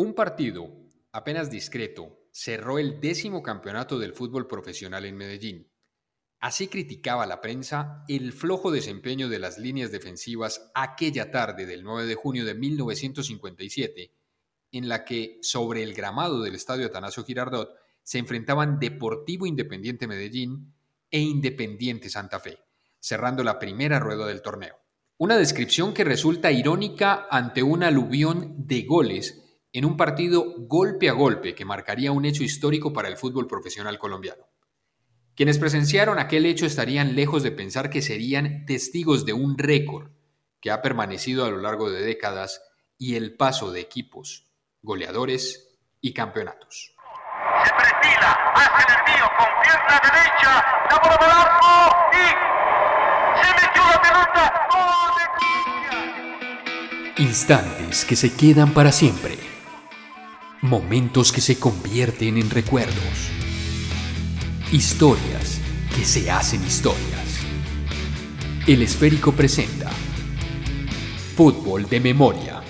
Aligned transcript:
Un 0.00 0.14
partido 0.14 0.72
apenas 1.12 1.50
discreto 1.50 2.22
cerró 2.30 2.78
el 2.78 3.02
décimo 3.02 3.42
campeonato 3.42 3.98
del 3.98 4.14
fútbol 4.14 4.46
profesional 4.46 5.04
en 5.04 5.14
Medellín. 5.14 5.70
Así 6.38 6.68
criticaba 6.68 7.26
la 7.26 7.42
prensa 7.42 8.02
el 8.08 8.32
flojo 8.32 8.70
desempeño 8.70 9.28
de 9.28 9.38
las 9.38 9.58
líneas 9.58 9.92
defensivas 9.92 10.70
aquella 10.74 11.30
tarde 11.30 11.66
del 11.66 11.84
9 11.84 12.06
de 12.06 12.14
junio 12.14 12.46
de 12.46 12.54
1957, 12.54 14.14
en 14.72 14.88
la 14.88 15.04
que 15.04 15.38
sobre 15.42 15.82
el 15.82 15.92
gramado 15.92 16.40
del 16.40 16.54
estadio 16.54 16.86
Atanasio 16.86 17.22
Girardot 17.22 17.68
se 18.02 18.16
enfrentaban 18.16 18.78
Deportivo 18.78 19.44
Independiente 19.44 20.06
Medellín 20.06 20.72
e 21.10 21.20
Independiente 21.20 22.08
Santa 22.08 22.40
Fe, 22.40 22.58
cerrando 23.00 23.44
la 23.44 23.58
primera 23.58 23.98
rueda 23.98 24.26
del 24.26 24.40
torneo. 24.40 24.76
Una 25.18 25.36
descripción 25.36 25.92
que 25.92 26.04
resulta 26.04 26.50
irónica 26.50 27.26
ante 27.30 27.62
un 27.62 27.82
aluvión 27.82 28.66
de 28.66 28.84
goles 28.84 29.46
en 29.72 29.84
un 29.84 29.96
partido 29.96 30.54
golpe 30.58 31.08
a 31.08 31.12
golpe 31.12 31.54
que 31.54 31.64
marcaría 31.64 32.12
un 32.12 32.24
hecho 32.24 32.42
histórico 32.42 32.92
para 32.92 33.08
el 33.08 33.16
fútbol 33.16 33.46
profesional 33.46 33.98
colombiano. 33.98 34.48
Quienes 35.36 35.58
presenciaron 35.58 36.18
aquel 36.18 36.44
hecho 36.44 36.66
estarían 36.66 37.14
lejos 37.14 37.42
de 37.42 37.52
pensar 37.52 37.88
que 37.88 38.02
serían 38.02 38.66
testigos 38.66 39.24
de 39.24 39.32
un 39.32 39.56
récord 39.56 40.10
que 40.60 40.70
ha 40.70 40.82
permanecido 40.82 41.44
a 41.44 41.50
lo 41.50 41.58
largo 41.58 41.90
de 41.90 42.02
décadas 42.02 42.60
y 42.98 43.14
el 43.14 43.36
paso 43.36 43.70
de 43.72 43.80
equipos, 43.80 44.50
goleadores 44.82 45.78
y 46.00 46.12
campeonatos. 46.12 46.94
Se 47.64 47.70
perfila 47.70 48.32
hacia 48.54 48.84
el 48.84 48.92
envío 48.98 49.26
con 49.38 49.48
pierna 49.62 50.00
derecha, 50.02 50.52
la 50.90 50.98
bola 50.98 51.16
del 51.20 51.30
arco 51.30 51.72
y 52.12 52.26
se 53.40 53.50
metió 53.54 53.82
la 53.88 53.98
pelota. 54.02 54.42
¡Gol 54.72 55.12
de 57.16 57.22
Instantes 57.22 58.04
que 58.04 58.16
se 58.16 58.34
quedan 58.34 58.74
para 58.74 58.92
siempre. 58.92 59.49
Momentos 60.62 61.32
que 61.32 61.40
se 61.40 61.58
convierten 61.58 62.36
en 62.36 62.50
recuerdos. 62.50 63.30
Historias 64.70 65.58
que 65.96 66.04
se 66.04 66.30
hacen 66.30 66.62
historias. 66.62 67.40
El 68.66 68.82
esférico 68.82 69.32
presenta 69.32 69.88
Fútbol 71.34 71.88
de 71.88 72.00
Memoria. 72.00 72.62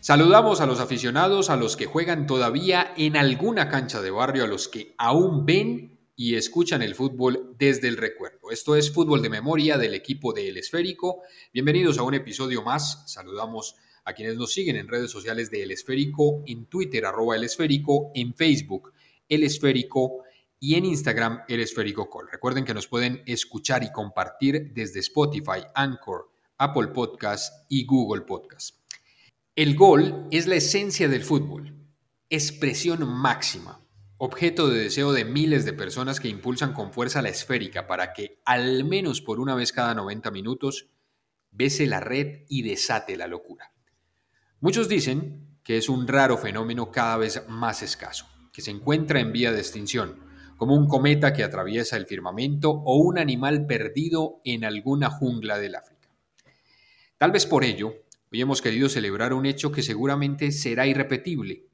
Saludamos 0.00 0.60
a 0.60 0.66
los 0.66 0.78
aficionados, 0.78 1.48
a 1.48 1.56
los 1.56 1.78
que 1.78 1.86
juegan 1.86 2.26
todavía 2.26 2.92
en 2.98 3.16
alguna 3.16 3.70
cancha 3.70 4.02
de 4.02 4.10
barrio, 4.10 4.44
a 4.44 4.46
los 4.46 4.68
que 4.68 4.94
aún 4.98 5.46
ven 5.46 5.97
y 6.20 6.34
escuchan 6.34 6.82
el 6.82 6.96
fútbol 6.96 7.54
desde 7.60 7.86
el 7.86 7.96
recuerdo. 7.96 8.50
Esto 8.50 8.74
es 8.74 8.92
Fútbol 8.92 9.22
de 9.22 9.30
Memoria 9.30 9.78
del 9.78 9.94
equipo 9.94 10.32
de 10.32 10.48
El 10.48 10.56
Esférico. 10.56 11.22
Bienvenidos 11.54 11.96
a 11.96 12.02
un 12.02 12.12
episodio 12.12 12.60
más. 12.64 13.04
Saludamos 13.06 13.76
a 14.04 14.12
quienes 14.14 14.36
nos 14.36 14.52
siguen 14.52 14.74
en 14.74 14.88
redes 14.88 15.12
sociales 15.12 15.48
de 15.48 15.62
El 15.62 15.70
Esférico, 15.70 16.42
en 16.44 16.66
Twitter 16.66 17.06
arroba 17.06 17.36
El 17.36 17.44
Esférico, 17.44 18.10
en 18.16 18.34
Facebook 18.34 18.92
El 19.28 19.44
Esférico 19.44 20.24
y 20.58 20.74
en 20.74 20.86
Instagram 20.86 21.42
El 21.46 21.60
Esférico 21.60 22.10
Call. 22.10 22.26
Recuerden 22.32 22.64
que 22.64 22.74
nos 22.74 22.88
pueden 22.88 23.22
escuchar 23.24 23.84
y 23.84 23.92
compartir 23.92 24.72
desde 24.74 24.98
Spotify, 24.98 25.62
Anchor, 25.72 26.32
Apple 26.56 26.88
Podcast 26.88 27.64
y 27.68 27.86
Google 27.86 28.22
Podcast. 28.22 28.74
El 29.54 29.76
gol 29.76 30.26
es 30.32 30.48
la 30.48 30.56
esencia 30.56 31.06
del 31.06 31.22
fútbol, 31.22 31.76
expresión 32.28 33.08
máxima, 33.08 33.87
objeto 34.20 34.68
de 34.68 34.80
deseo 34.80 35.12
de 35.12 35.24
miles 35.24 35.64
de 35.64 35.72
personas 35.72 36.18
que 36.18 36.28
impulsan 36.28 36.72
con 36.72 36.92
fuerza 36.92 37.22
la 37.22 37.28
esférica 37.28 37.86
para 37.86 38.12
que, 38.12 38.40
al 38.44 38.84
menos 38.84 39.22
por 39.22 39.38
una 39.38 39.54
vez 39.54 39.72
cada 39.72 39.94
90 39.94 40.32
minutos, 40.32 40.88
bese 41.52 41.86
la 41.86 42.00
red 42.00 42.42
y 42.48 42.62
desate 42.62 43.16
la 43.16 43.28
locura. 43.28 43.72
Muchos 44.60 44.88
dicen 44.88 45.58
que 45.62 45.76
es 45.76 45.88
un 45.88 46.08
raro 46.08 46.36
fenómeno 46.36 46.90
cada 46.90 47.16
vez 47.16 47.44
más 47.48 47.82
escaso, 47.82 48.26
que 48.52 48.60
se 48.60 48.72
encuentra 48.72 49.20
en 49.20 49.32
vía 49.32 49.52
de 49.52 49.60
extinción, 49.60 50.24
como 50.56 50.74
un 50.74 50.88
cometa 50.88 51.32
que 51.32 51.44
atraviesa 51.44 51.96
el 51.96 52.06
firmamento 52.06 52.70
o 52.72 52.96
un 52.96 53.18
animal 53.18 53.66
perdido 53.66 54.40
en 54.44 54.64
alguna 54.64 55.10
jungla 55.10 55.58
del 55.58 55.76
África. 55.76 56.08
Tal 57.18 57.30
vez 57.30 57.46
por 57.46 57.62
ello, 57.62 57.94
hoy 58.32 58.40
hemos 58.40 58.62
querido 58.62 58.88
celebrar 58.88 59.32
un 59.32 59.46
hecho 59.46 59.70
que 59.70 59.84
seguramente 59.84 60.50
será 60.50 60.88
irrepetible. 60.88 61.66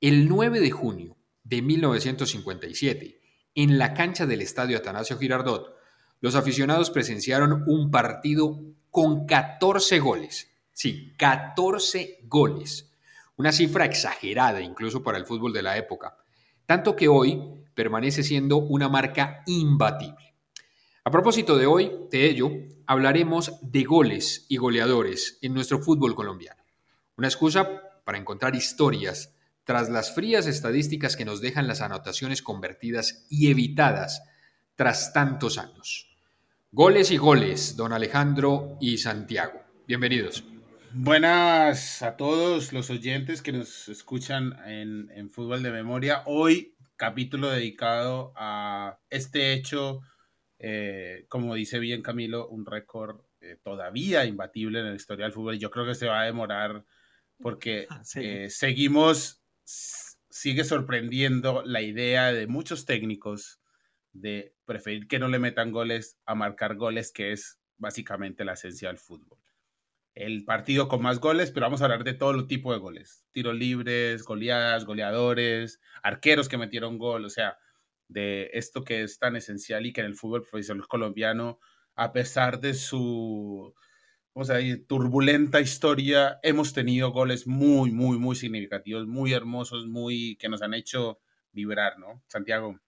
El 0.00 0.28
9 0.28 0.58
de 0.58 0.70
junio 0.72 1.19
de 1.50 1.60
1957, 1.60 3.20
en 3.56 3.76
la 3.76 3.92
cancha 3.92 4.24
del 4.24 4.40
estadio 4.40 4.78
Atanasio 4.78 5.18
Girardot, 5.18 5.76
los 6.20 6.34
aficionados 6.34 6.90
presenciaron 6.90 7.64
un 7.66 7.90
partido 7.90 8.58
con 8.90 9.26
14 9.26 9.98
goles 9.98 10.50
Sí, 10.82 11.14
14 11.18 12.20
goles. 12.22 12.90
Una 13.36 13.52
cifra 13.52 13.84
exagerada 13.84 14.62
incluso 14.62 15.02
para 15.02 15.18
el 15.18 15.26
fútbol 15.26 15.52
de 15.52 15.60
la 15.60 15.76
época. 15.76 16.16
Tanto 16.64 16.96
que 16.96 17.06
hoy 17.06 17.38
permanece 17.74 18.22
siendo 18.22 18.56
una 18.56 18.88
marca 18.88 19.42
imbatible. 19.44 20.34
A 21.04 21.10
propósito 21.10 21.58
de 21.58 21.66
hoy, 21.66 21.92
de 22.10 22.24
ello, 22.24 22.50
hablaremos 22.86 23.58
de 23.60 23.84
goles 23.84 24.46
y 24.48 24.56
goleadores 24.56 25.38
en 25.42 25.52
nuestro 25.52 25.80
fútbol 25.80 26.14
colombiano. 26.14 26.62
Una 27.18 27.28
excusa 27.28 27.68
para 28.02 28.16
encontrar 28.16 28.54
historias 28.54 29.34
tras 29.64 29.88
las 29.88 30.14
frías 30.14 30.46
estadísticas 30.46 31.16
que 31.16 31.24
nos 31.24 31.40
dejan 31.40 31.66
las 31.66 31.80
anotaciones 31.80 32.42
convertidas 32.42 33.26
y 33.30 33.50
evitadas 33.50 34.22
tras 34.74 35.12
tantos 35.12 35.58
años. 35.58 36.16
Goles 36.72 37.10
y 37.10 37.16
goles, 37.16 37.76
don 37.76 37.92
Alejandro 37.92 38.76
y 38.80 38.98
Santiago. 38.98 39.60
Bienvenidos. 39.86 40.44
Buenas 40.92 42.02
a 42.02 42.16
todos 42.16 42.72
los 42.72 42.90
oyentes 42.90 43.42
que 43.42 43.52
nos 43.52 43.88
escuchan 43.88 44.56
en, 44.66 45.30
Fútbol 45.30 45.62
de 45.62 45.70
Memoria. 45.70 46.22
Hoy, 46.26 46.74
capítulo 46.96 47.48
dedicado 47.48 48.32
a 48.36 48.98
este 49.08 49.52
hecho, 49.52 50.00
eh, 50.58 51.26
como 51.28 51.54
dice 51.54 51.78
bien 51.78 52.02
Camilo, 52.02 52.48
un 52.48 52.66
récord 52.66 53.20
eh, 53.40 53.56
todavía 53.62 54.24
imbatible 54.24 54.80
en 54.80 54.90
la 54.90 54.96
historia 54.96 55.26
del 55.26 55.32
fútbol. 55.32 55.58
Yo 55.58 55.70
creo 55.70 55.86
que 55.86 55.94
se 55.94 56.08
va 56.08 56.22
a 56.22 56.26
demorar 56.26 56.84
porque 57.40 57.86
ah, 57.90 58.02
eh, 58.16 58.50
seguimos, 58.50 59.39
sigue 60.30 60.64
sorprendiendo 60.64 61.62
la 61.64 61.82
idea 61.82 62.32
de 62.32 62.46
muchos 62.46 62.84
técnicos 62.86 63.60
de 64.12 64.54
preferir 64.64 65.06
que 65.06 65.18
no 65.18 65.28
le 65.28 65.38
metan 65.38 65.72
goles 65.72 66.18
a 66.26 66.34
marcar 66.34 66.76
goles, 66.76 67.12
que 67.12 67.32
es 67.32 67.60
básicamente 67.78 68.44
la 68.44 68.54
esencia 68.54 68.88
del 68.88 68.98
fútbol 68.98 69.38
el 70.14 70.44
partido 70.44 70.88
con 70.88 71.02
más 71.02 71.20
goles, 71.20 71.50
pero 71.50 71.66
vamos 71.66 71.80
a 71.80 71.84
hablar 71.84 72.04
de 72.04 72.14
todo 72.14 72.32
los 72.32 72.46
tipo 72.46 72.72
de 72.72 72.78
goles. 72.78 73.24
Tiros 73.32 73.54
libres, 73.54 74.24
goleadas, 74.24 74.84
goleadores, 74.84 75.80
arqueros 76.02 76.48
que 76.48 76.58
metieron 76.58 76.98
gol, 76.98 77.24
o 77.24 77.30
sea, 77.30 77.58
de 78.08 78.50
esto 78.52 78.84
que 78.84 79.02
es 79.02 79.18
tan 79.18 79.36
esencial 79.36 79.86
y 79.86 79.92
que 79.92 80.00
en 80.00 80.08
el 80.08 80.16
fútbol 80.16 80.42
profesional 80.42 80.86
colombiano, 80.88 81.60
a 81.94 82.12
pesar 82.12 82.60
de 82.60 82.74
su 82.74 83.74
vamos 84.34 84.50
a 84.50 84.54
decir, 84.54 84.86
turbulenta 84.86 85.60
historia, 85.60 86.38
hemos 86.42 86.72
tenido 86.72 87.10
goles 87.10 87.46
muy, 87.46 87.90
muy, 87.90 88.18
muy 88.18 88.36
significativos, 88.36 89.06
muy 89.06 89.32
hermosos, 89.32 89.86
muy 89.86 90.36
que 90.36 90.48
nos 90.48 90.62
han 90.62 90.74
hecho 90.74 91.20
vibrar, 91.52 91.98
¿no? 91.98 92.22
Santiago. 92.28 92.78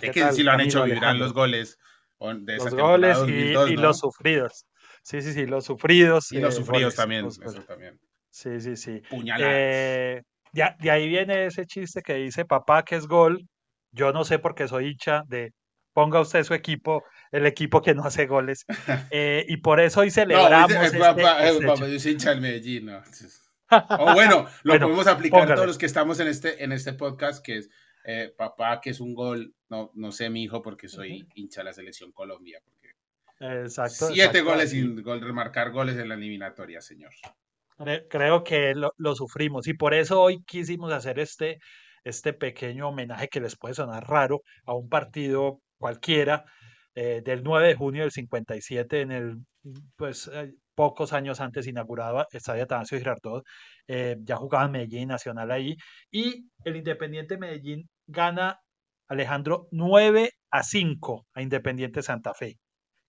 ¿Qué, 0.00 0.32
si 0.32 0.42
lo 0.42 0.52
han 0.52 0.60
hecho 0.60 0.84
vibrar 0.84 1.16
los 1.16 1.32
goles? 1.32 1.78
De 2.20 2.56
los 2.56 2.74
goles 2.74 3.18
y, 3.28 3.76
los 3.76 3.98
sufridos. 4.00 4.66
Sí, 5.02 5.22
sí, 5.22 5.32
sí, 5.32 5.46
los 5.46 5.64
sufridos. 5.64 6.32
Y 6.32 6.40
los 6.40 6.54
eh, 6.54 6.56
sufridos 6.56 6.96
también, 6.96 7.26
eso 7.26 7.62
también. 7.62 8.00
Sí, 8.30 8.60
sí, 8.60 8.76
sí. 8.76 9.02
Eh, 9.38 10.22
ya, 10.52 10.76
de 10.80 10.90
ahí 10.90 11.08
viene 11.08 11.46
ese 11.46 11.64
chiste 11.64 12.02
que 12.02 12.14
dice 12.14 12.44
papá 12.44 12.82
que 12.82 12.96
es 12.96 13.06
gol. 13.06 13.46
Yo 13.92 14.12
no 14.12 14.24
sé 14.24 14.38
por 14.38 14.54
qué 14.54 14.66
soy 14.66 14.88
hincha 14.88 15.22
de 15.28 15.52
ponga 15.92 16.20
usted 16.20 16.44
su 16.44 16.54
equipo, 16.54 17.04
el 17.32 17.46
equipo 17.46 17.82
que 17.82 17.94
no 17.94 18.04
hace 18.04 18.26
goles. 18.26 18.64
Eh, 19.10 19.44
y 19.48 19.58
por 19.58 19.80
eso 19.80 20.00
hoy 20.00 20.10
celebramos. 20.10 20.74
No, 20.74 20.82
este, 20.82 20.98
papá, 20.98 21.46
este 21.46 21.66
papá, 21.66 21.86
yo 21.86 21.98
soy 21.98 22.12
hincha 22.12 22.30
del 22.30 22.40
Medellín, 22.40 22.86
¿no? 22.86 23.02
O 23.98 24.14
bueno, 24.14 24.46
lo 24.62 24.78
podemos 24.78 25.06
aplicar 25.06 25.54
todos 25.54 25.66
los 25.66 25.78
que 25.78 25.86
estamos 25.86 26.20
en 26.20 26.28
este, 26.28 26.62
en 26.64 26.72
este 26.72 26.92
podcast, 26.94 27.44
que 27.44 27.58
es 27.58 27.70
papá, 28.36 28.80
que 28.80 28.90
es 28.90 29.00
un 29.00 29.14
gol. 29.14 29.54
No, 29.68 29.90
no 29.94 30.12
sé, 30.12 30.30
mi 30.30 30.42
hijo, 30.42 30.62
porque 30.62 30.88
soy 30.88 31.26
hincha 31.34 31.60
de 31.60 31.64
la 31.66 31.72
selección 31.72 32.12
Colombia. 32.12 32.60
Exacto. 33.40 34.08
Siete 34.08 34.40
goles 34.40 34.70
sin 34.70 35.02
gol, 35.02 35.20
remarcar 35.20 35.70
goles 35.70 35.96
en 35.96 36.08
la 36.08 36.14
eliminatoria, 36.14 36.80
señor. 36.80 37.12
Creo 38.08 38.42
que 38.42 38.74
lo, 38.74 39.14
sufrimos 39.14 39.68
y 39.68 39.74
por 39.74 39.94
eso 39.94 40.20
hoy 40.20 40.42
quisimos 40.42 40.92
hacer 40.92 41.20
este, 41.20 41.60
este 42.02 42.32
pequeño 42.32 42.88
homenaje 42.88 43.28
que 43.28 43.40
les 43.40 43.56
puede 43.56 43.74
sonar 43.74 44.08
raro 44.08 44.42
a 44.64 44.74
un 44.74 44.88
partido 44.88 45.60
cualquiera 45.78 46.44
eh, 47.00 47.22
del 47.24 47.44
9 47.44 47.68
de 47.68 47.74
junio 47.76 48.02
del 48.02 48.10
57 48.10 49.02
en 49.02 49.12
el, 49.12 49.36
pues 49.94 50.28
eh, 50.34 50.52
pocos 50.74 51.12
años 51.12 51.40
antes 51.40 51.68
inaugurado 51.68 52.26
Estadio 52.32 52.64
Atanasio 52.64 52.98
Girardot, 52.98 53.44
eh, 53.86 54.16
ya 54.22 54.34
jugaba 54.34 54.66
Medellín 54.66 55.06
Nacional 55.06 55.52
ahí 55.52 55.76
y 56.10 56.48
el 56.64 56.74
Independiente 56.74 57.38
Medellín 57.38 57.88
gana 58.08 58.58
Alejandro 59.06 59.68
9 59.70 60.32
a 60.50 60.62
5 60.64 61.26
a 61.34 61.40
Independiente 61.42 62.02
Santa 62.02 62.34
Fe. 62.34 62.56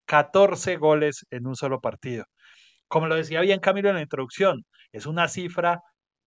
14 0.06 0.76
goles 0.78 1.26
en 1.32 1.48
un 1.48 1.56
solo 1.56 1.82
partido. 1.82 2.26
Como 2.88 3.08
lo 3.08 3.16
decía 3.16 3.42
bien 3.42 3.60
Camilo 3.60 3.90
en 3.90 3.96
la 3.96 4.04
introducción, 4.04 4.66
es 4.92 5.08
una 5.08 5.28
cifra 5.28 5.82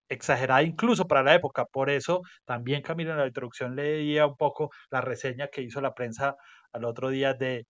exagerada 0.09 0.65
incluso 0.65 1.07
para 1.07 1.23
la 1.23 1.35
época. 1.37 1.65
Por 1.67 1.91
eso 1.91 2.23
también 2.45 2.83
Camilo 2.83 3.13
en 3.13 3.19
la 3.19 3.27
introducción 3.29 3.77
leía 3.77 4.27
un 4.27 4.37
poco 4.37 4.71
la 4.91 5.01
reseña 5.01 5.47
que 5.47 5.63
hizo 5.63 5.81
la 5.81 5.95
prensa 5.95 6.35
al 6.73 6.85
otro 6.85 7.11
día 7.11 7.35
de, 7.35 7.67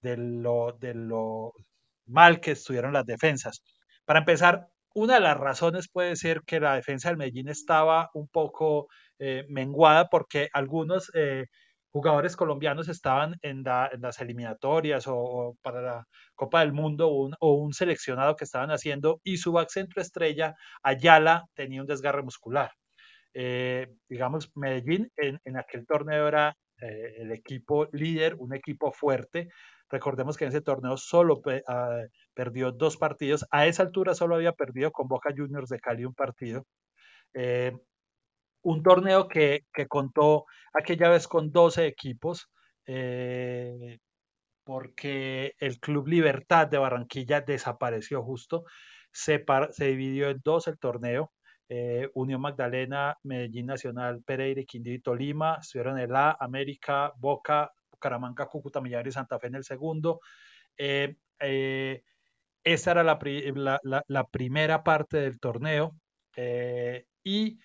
de, 0.00 0.16
lo, 0.16 0.72
de 0.80 0.94
lo 0.94 1.52
mal 2.06 2.40
que 2.40 2.52
estuvieron 2.52 2.92
las 2.92 3.06
defensas. 3.06 3.62
Para 4.04 4.20
empezar, 4.20 4.68
una 4.94 5.14
de 5.14 5.20
las 5.20 5.38
razones 5.38 5.88
puede 5.88 6.16
ser 6.16 6.42
que 6.46 6.60
la 6.60 6.74
defensa 6.74 7.08
del 7.08 7.18
Medellín 7.18 7.48
estaba 7.48 8.10
un 8.14 8.28
poco 8.28 8.88
eh, 9.18 9.46
menguada 9.48 10.08
porque 10.08 10.48
algunos 10.52 11.10
eh, 11.14 11.46
jugadores 11.92 12.36
colombianos 12.36 12.88
estaban 12.88 13.36
en, 13.42 13.62
las 13.64 14.20
eliminatorias 14.20 15.04
o, 15.08 15.56
para 15.62 15.82
la 15.82 16.04
Copa 16.34 16.60
del 16.60 16.72
Mundo 16.72 17.08
o 17.08 17.54
un, 17.54 17.72
seleccionado 17.72 18.36
que 18.36 18.44
estaban 18.44 18.70
haciendo 18.70 19.20
y 19.24 19.36
su 19.38 19.52
back 19.52 19.68
centro 19.70 20.02
estrella, 20.02 20.54
Ayala, 20.82 21.44
tenía 21.54 21.82
un 21.82 21.86
desgarre 21.86 22.22
muscular. 22.22 22.72
Eh, 23.34 23.88
digamos, 24.08 24.50
Medellín 24.54 25.10
en, 25.16 25.40
en, 25.44 25.56
aquel 25.58 25.86
torneo 25.86 26.28
era 26.28 26.56
el 26.82 27.32
equipo 27.32 27.88
líder, 27.92 28.34
un 28.38 28.54
equipo 28.54 28.92
fuerte, 28.92 29.48
Recordemos 29.92 30.38
que 30.38 30.44
en 30.44 30.48
ese 30.48 30.62
torneo 30.62 30.96
solo 30.96 31.42
ah, 31.68 32.00
perdió 32.32 32.72
dos 32.72 32.96
partidos. 32.96 33.46
A 33.50 33.66
esa 33.66 33.82
altura 33.82 34.14
solo 34.14 34.36
había 34.36 34.52
perdido 34.52 34.90
con 34.90 35.06
Boca 35.06 35.34
Juniors 35.36 35.68
de 35.68 35.80
Cali 35.80 36.06
un 36.06 36.14
partido. 36.14 36.64
Eh, 37.34 37.72
un 38.62 38.82
torneo 38.82 39.28
que, 39.28 39.64
contó 39.88 40.46
aquella 40.72 41.10
vez 41.10 41.28
con 41.28 41.52
12 41.52 41.86
equipos, 41.86 42.48
eh, 42.86 43.98
porque 44.64 45.54
el 45.58 45.78
Club 45.78 46.08
Libertad 46.08 46.68
de 46.68 46.78
Barranquilla 46.78 47.42
desapareció 47.42 48.22
justo. 48.22 48.64
Se, 49.12 49.44
se 49.72 49.86
dividió 49.88 50.30
en 50.30 50.40
dos 50.42 50.68
el 50.68 50.78
torneo. 50.78 51.32
Eh, 51.74 52.10
Unión 52.12 52.42
Magdalena, 52.42 53.16
Medellín 53.22 53.64
Nacional, 53.64 54.22
Pereira 54.26 54.62
Quindío 54.64 54.92
y 54.92 55.00
Tolima, 55.00 55.56
estuvieron 55.58 55.98
en 55.98 56.12
la 56.12 56.36
América, 56.38 57.14
Boca, 57.16 57.72
Caramanga, 57.98 58.44
Cúcuta, 58.44 58.82
Millares 58.82 59.14
y 59.14 59.14
Santa 59.14 59.38
Fe 59.38 59.46
en 59.46 59.54
el 59.54 59.64
segundo. 59.64 60.20
Eh, 60.76 61.16
eh, 61.40 62.02
esa 62.62 62.90
era 62.90 63.02
la, 63.02 63.18
primera 64.30 64.82
parte 64.82 65.16
del 65.16 65.40
torneo 65.40 65.96
eh, 66.36 67.06
y 67.24 67.58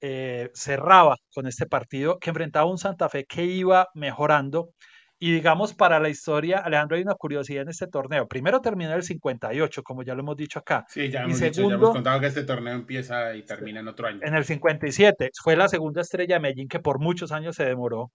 cerraba 0.00 1.16
con 1.34 1.46
este 1.46 1.66
partido 1.66 2.18
que 2.18 2.30
enfrentaba 2.30 2.70
un 2.70 2.78
Santa 2.78 3.10
Fe 3.10 3.26
que 3.26 3.44
iba 3.44 3.88
mejorando. 3.92 4.70
Y 5.18 5.32
digamos, 5.32 5.72
para 5.72 5.98
la 5.98 6.10
historia, 6.10 6.58
Alejandro, 6.58 6.96
hay 6.96 7.02
una 7.02 7.14
curiosidad 7.14 7.62
en 7.62 7.70
este 7.70 7.86
torneo. 7.86 8.28
Primero 8.28 8.60
terminó 8.60 8.94
el 8.94 9.02
58, 9.02 9.82
como 9.82 10.02
ya 10.02 10.14
lo 10.14 10.20
hemos 10.20 10.36
dicho 10.36 10.58
acá. 10.58 10.84
Sí, 10.88 11.08
ya 11.10 11.22
hemos, 11.22 11.40
dicho, 11.40 11.68
ya 11.68 11.74
hemos 11.74 11.90
contado 11.90 12.20
que 12.20 12.26
este 12.26 12.44
torneo 12.44 12.74
empieza 12.74 13.34
y 13.34 13.42
termina 13.42 13.80
en 13.80 13.88
otro 13.88 14.08
año. 14.08 14.20
En 14.22 14.34
el 14.34 14.44
57. 14.44 15.30
Fue 15.42 15.56
la 15.56 15.68
segunda 15.68 16.02
estrella 16.02 16.34
de 16.34 16.40
Medellín 16.40 16.68
que 16.68 16.80
por 16.80 17.00
muchos 17.00 17.32
años 17.32 17.56
se 17.56 17.64
demoró 17.64 18.12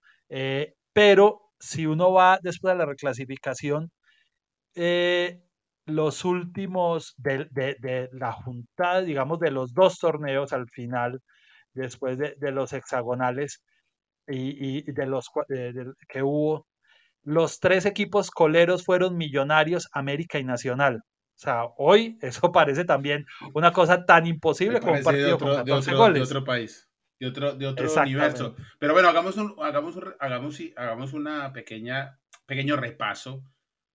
pero 0.92 1.52
si 1.58 1.86
uno 1.86 2.12
va 2.12 2.38
después 2.42 2.74
de 2.74 2.78
la 2.78 2.86
reclasificación, 2.86 3.90
eh, 4.74 5.42
los 5.86 6.24
últimos 6.24 7.14
de, 7.18 8.08
la 8.12 8.32
junta, 8.32 9.02
digamos, 9.02 9.40
de 9.40 9.50
los 9.50 9.74
dos 9.74 9.98
torneos 9.98 10.52
al 10.52 10.68
final, 10.70 11.20
después 11.74 12.18
de, 12.18 12.52
los 12.52 12.72
hexagonales 12.72 13.62
y, 14.26 14.90
de 14.92 15.06
los 15.06 15.30
que 16.08 16.22
hubo, 16.22 16.66
los 17.22 17.60
tres 17.60 17.86
equipos 17.86 18.30
coleros 18.30 18.84
fueron 18.84 19.16
Millonarios, 19.16 19.88
América 19.92 20.38
y 20.38 20.44
Nacional. 20.44 21.02
O 21.04 21.38
sea, 21.38 21.64
hoy 21.76 22.18
eso 22.20 22.52
parece 22.52 22.84
también 22.84 23.26
una 23.54 23.72
cosa 23.72 24.04
tan 24.04 24.26
imposible 24.26 24.80
como 24.80 24.94
un 24.94 25.02
partido 25.02 25.38
con 25.38 25.56
14 25.56 25.94
goles. 25.94 26.14
De 26.14 26.22
otro 26.22 26.44
país 26.44 26.88
de 27.22 27.28
otro, 27.28 27.54
de 27.54 27.66
otro 27.68 28.02
universo. 28.02 28.56
Pero 28.80 28.94
bueno, 28.94 29.08
hagamos 29.08 29.36
un, 29.36 29.54
hagamos 29.62 29.96
hagamos, 30.18 30.58
hagamos 30.74 31.12
una 31.12 31.52
pequeña, 31.52 32.18
pequeño 32.46 32.76
repaso, 32.76 33.44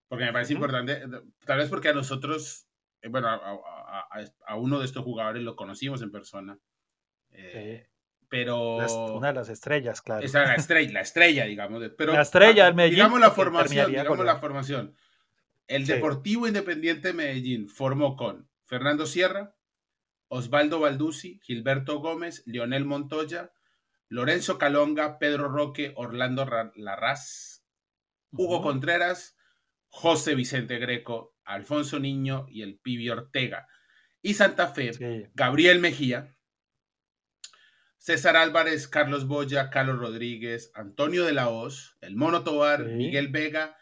porque 0.08 0.24
me 0.24 0.32
parece 0.32 0.54
importante, 0.54 1.04
tal 1.46 1.58
vez 1.58 1.68
porque 1.68 1.90
a 1.90 1.94
nosotros, 1.94 2.70
eh, 3.02 3.10
bueno, 3.10 3.28
a, 3.28 4.10
a, 4.46 4.56
uno 4.56 4.80
de 4.80 4.86
estos 4.86 5.04
jugadores 5.04 5.44
lo 5.44 5.58
conocimos 5.58 6.02
en 6.02 6.12
persona. 6.12 6.58
Eh, 7.32 7.90
pero 8.30 8.78
una 9.16 9.30
de 9.30 9.34
las 9.34 9.50
estrellas, 9.50 10.02
claro. 10.02 10.26
Esa 10.26 10.44
la 10.44 10.56
estrella, 10.56 10.94
la 10.94 11.02
estrella, 11.02 11.46
digamos. 11.46 11.82
Pero, 11.98 12.14
la 12.14 12.22
estrella 12.22 12.66
del 12.66 12.76
Medellín. 12.76 12.96
Digamos 12.96 13.20
la 13.20 13.32
formación, 13.32 13.92
digamos 13.92 14.26
la 14.26 14.38
formación. 14.38 14.96
El 15.68 15.86
Deportivo 15.86 16.48
Independiente 16.48 17.14
Medellín 17.14 17.68
formó 17.68 18.16
con 18.16 18.50
Fernando 18.66 19.06
Sierra, 19.06 19.56
Osvaldo 20.30 20.80
Balduzzi, 20.80 21.40
Gilberto 21.44 22.00
Gómez, 22.00 22.44
Leonel 22.46 22.86
Montoya, 22.86 23.52
Lorenzo 24.10 24.58
Calonga, 24.58 25.20
Pedro 25.20 25.50
Roque, 25.50 25.94
Orlando 25.96 26.48
Larraz, 26.76 27.66
Hugo 28.32 28.62
Contreras, 28.62 29.36
José 29.90 30.36
Vicente 30.36 30.80
Greco, 30.80 31.36
Alfonso 31.44 32.00
Niño 32.00 32.46
y 32.50 32.62
el 32.62 32.78
Pibi 32.80 33.10
Ortega. 33.10 33.68
Y 34.22 34.34
Santa 34.34 34.68
Fe, 34.68 35.30
Gabriel 35.34 35.80
Mejía, 35.80 36.37
César 38.08 38.38
Álvarez, 38.38 38.88
Carlos 38.88 39.28
Boya, 39.28 39.70
Carlos 39.70 40.00
Rodríguez, 40.00 40.72
Antonio 40.76 41.26
de 41.26 41.34
la 41.34 41.50
Hoz, 41.50 41.98
El 42.00 42.16
Mono 42.16 42.42
Tobar, 42.46 42.86
Miguel 42.86 43.28
Vega, 43.28 43.76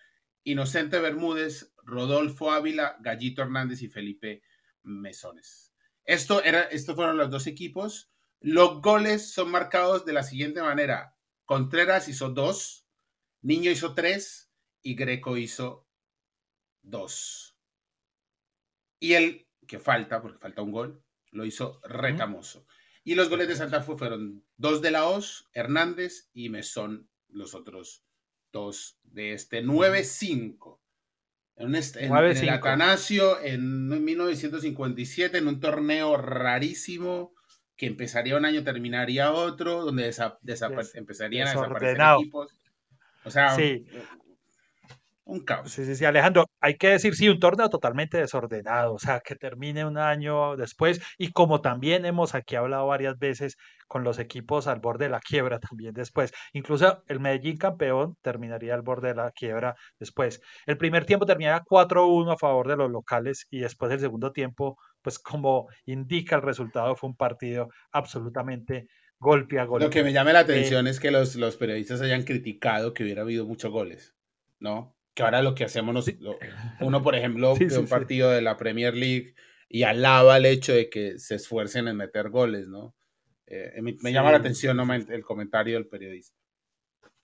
Inocente 0.44 1.00
Bermúdez, 1.00 1.76
Rodolfo 1.84 2.52
Ávila, 2.52 2.98
Gallito 3.02 3.44
Hernández 3.44 3.84
y 3.84 3.88
Felipe 3.88 4.42
Mesones. 4.82 5.76
Esto 6.06 6.44
era, 6.44 6.64
estos 6.64 6.96
fueron 6.96 7.18
los 7.18 7.30
dos 7.30 7.46
equipos. 7.46 8.12
Los 8.40 8.82
goles 8.82 9.32
son 9.32 9.52
marcados 9.52 10.06
de 10.06 10.14
la 10.14 10.24
siguiente 10.24 10.64
manera. 10.64 11.16
Contreras 11.46 12.08
hizo 12.08 12.30
dos, 12.30 12.88
Niño 13.44 13.70
hizo 13.70 13.94
tres 13.94 14.52
y 14.82 14.96
Greco 14.96 15.38
hizo 15.38 15.88
dos. 16.82 17.60
Y 19.00 19.14
el 19.14 19.48
que 19.68 19.78
falta, 19.78 20.20
porque 20.20 20.40
falta 20.40 20.64
un 20.64 20.72
gol, 20.72 21.04
lo 21.30 21.46
hizo 21.46 21.80
Retamoso. 21.84 22.66
Y 23.06 23.14
los 23.14 23.30
goles 23.30 23.48
de 23.48 23.56
Santa 23.56 23.84
Fe 23.84 23.96
fueron 23.96 24.44
dos 24.58 24.82
de 24.82 24.90
la 24.90 25.06
OS, 25.06 25.48
Hernández 25.54 26.28
y 26.34 26.50
Mesón, 26.50 27.08
los 27.30 27.54
otros 27.54 28.04
dos 28.52 28.98
de 29.04 29.34
este 29.34 29.64
9-5. 29.64 30.80
En, 31.58 31.76
el 31.76 32.50
Atanasio 32.50 33.40
en 33.42 33.88
1957, 34.04 35.38
en 35.38 35.48
un 35.48 35.60
torneo 35.60 36.18
rarísimo 36.18 37.34
que 37.78 37.86
empezaría 37.86 38.38
un 38.38 38.46
año, 38.46 38.64
terminaría 38.64 39.32
otro, 39.32 39.86
donde 39.86 40.12
empezarían 40.96 41.48
a 41.48 41.52
desaparecer 41.52 42.02
equipos. 42.18 42.60
O 43.24 43.30
sea, 43.30 43.56
sí. 43.56 43.86
Un 45.28 45.44
caos. 45.44 45.72
Sí, 45.72 45.86
sí, 45.86 45.96
sí, 45.96 46.06
Alejandro, 46.06 46.46
hay 46.62 46.78
que 46.78 46.90
decir, 46.90 47.16
sí, 47.16 47.28
un 47.28 47.40
torneo 47.40 47.68
totalmente 47.68 48.20
desordenado, 48.20 48.94
o 48.94 49.00
sea, 49.00 49.22
que 49.22 49.36
termine 49.36 49.84
un 49.84 49.98
año 49.98 50.56
después 50.56 51.02
y 51.18 51.32
como 51.32 51.62
también 51.62 52.06
hemos 52.06 52.36
aquí 52.36 52.56
hablado 52.56 52.86
varias 52.86 53.18
veces 53.18 53.58
con 53.88 54.04
los 54.04 54.20
equipos 54.20 54.68
al 54.68 54.82
borde 54.82 55.06
de 55.06 55.10
la 55.10 55.20
quiebra 55.20 55.60
también 55.60 55.94
después, 55.94 56.32
incluso 56.54 57.04
el 57.08 57.20
Medellín 57.20 57.58
campeón 57.58 58.18
terminaría 58.22 58.76
al 58.76 58.84
borde 58.84 59.10
de 59.10 59.16
la 59.16 59.32
quiebra 59.32 59.76
después. 60.00 60.42
El 60.68 60.78
primer 60.78 61.06
tiempo 61.06 61.26
terminaría 61.26 61.64
4-1 61.64 62.32
a 62.34 62.38
favor 62.38 62.68
de 62.68 62.78
los 62.78 62.92
locales 62.92 63.48
y 63.50 63.62
después 63.62 63.92
el 63.92 64.00
segundo 64.00 64.32
tiempo, 64.32 64.78
pues 65.02 65.18
como 65.18 65.68
indica 65.86 66.36
el 66.36 66.44
resultado, 66.44 66.96
fue 66.96 67.10
un 67.10 67.16
partido 67.16 67.70
absolutamente 67.92 68.90
golpe 69.18 69.60
a 69.60 69.66
golpe. 69.66 69.86
Lo 69.86 69.92
que 69.92 70.04
me 70.04 70.14
llama 70.14 70.34
la 70.34 70.42
atención 70.42 70.86
eh, 70.86 70.92
es 70.92 71.00
que 71.00 71.10
los, 71.10 71.36
los 71.36 71.58
periodistas 71.58 72.02
hayan 72.02 72.24
criticado 72.24 72.94
que 72.94 73.02
hubiera 73.02 73.24
habido 73.24 73.48
muchos 73.48 73.72
goles, 73.72 74.16
¿no? 74.60 74.95
Que 75.16 75.24
ahora 75.24 75.42
lo 75.42 75.56
que 75.56 75.64
hacemos, 75.64 76.06
uno 76.82 77.02
por 77.02 77.16
ejemplo 77.16 77.56
de 77.60 77.78
un 77.78 77.88
partido 77.88 78.30
de 78.30 78.42
la 78.42 78.58
Premier 78.58 78.94
League 78.94 79.34
y 79.70 79.84
alaba 79.84 80.38
el 80.38 80.46
hecho 80.46 80.74
de 80.74 80.90
que 80.90 81.18
se 81.18 81.36
esfuercen 81.36 81.88
en 81.88 81.96
meter 81.96 82.30
goles, 82.30 82.68
¿no? 82.68 82.94
Eh, 83.48 83.82
me, 83.82 84.12
llama 84.12 84.32
la 84.32 84.38
atención 84.38 84.80
el 84.92 85.24
comentario 85.24 85.76
del 85.76 85.88
periodista. 85.88 86.36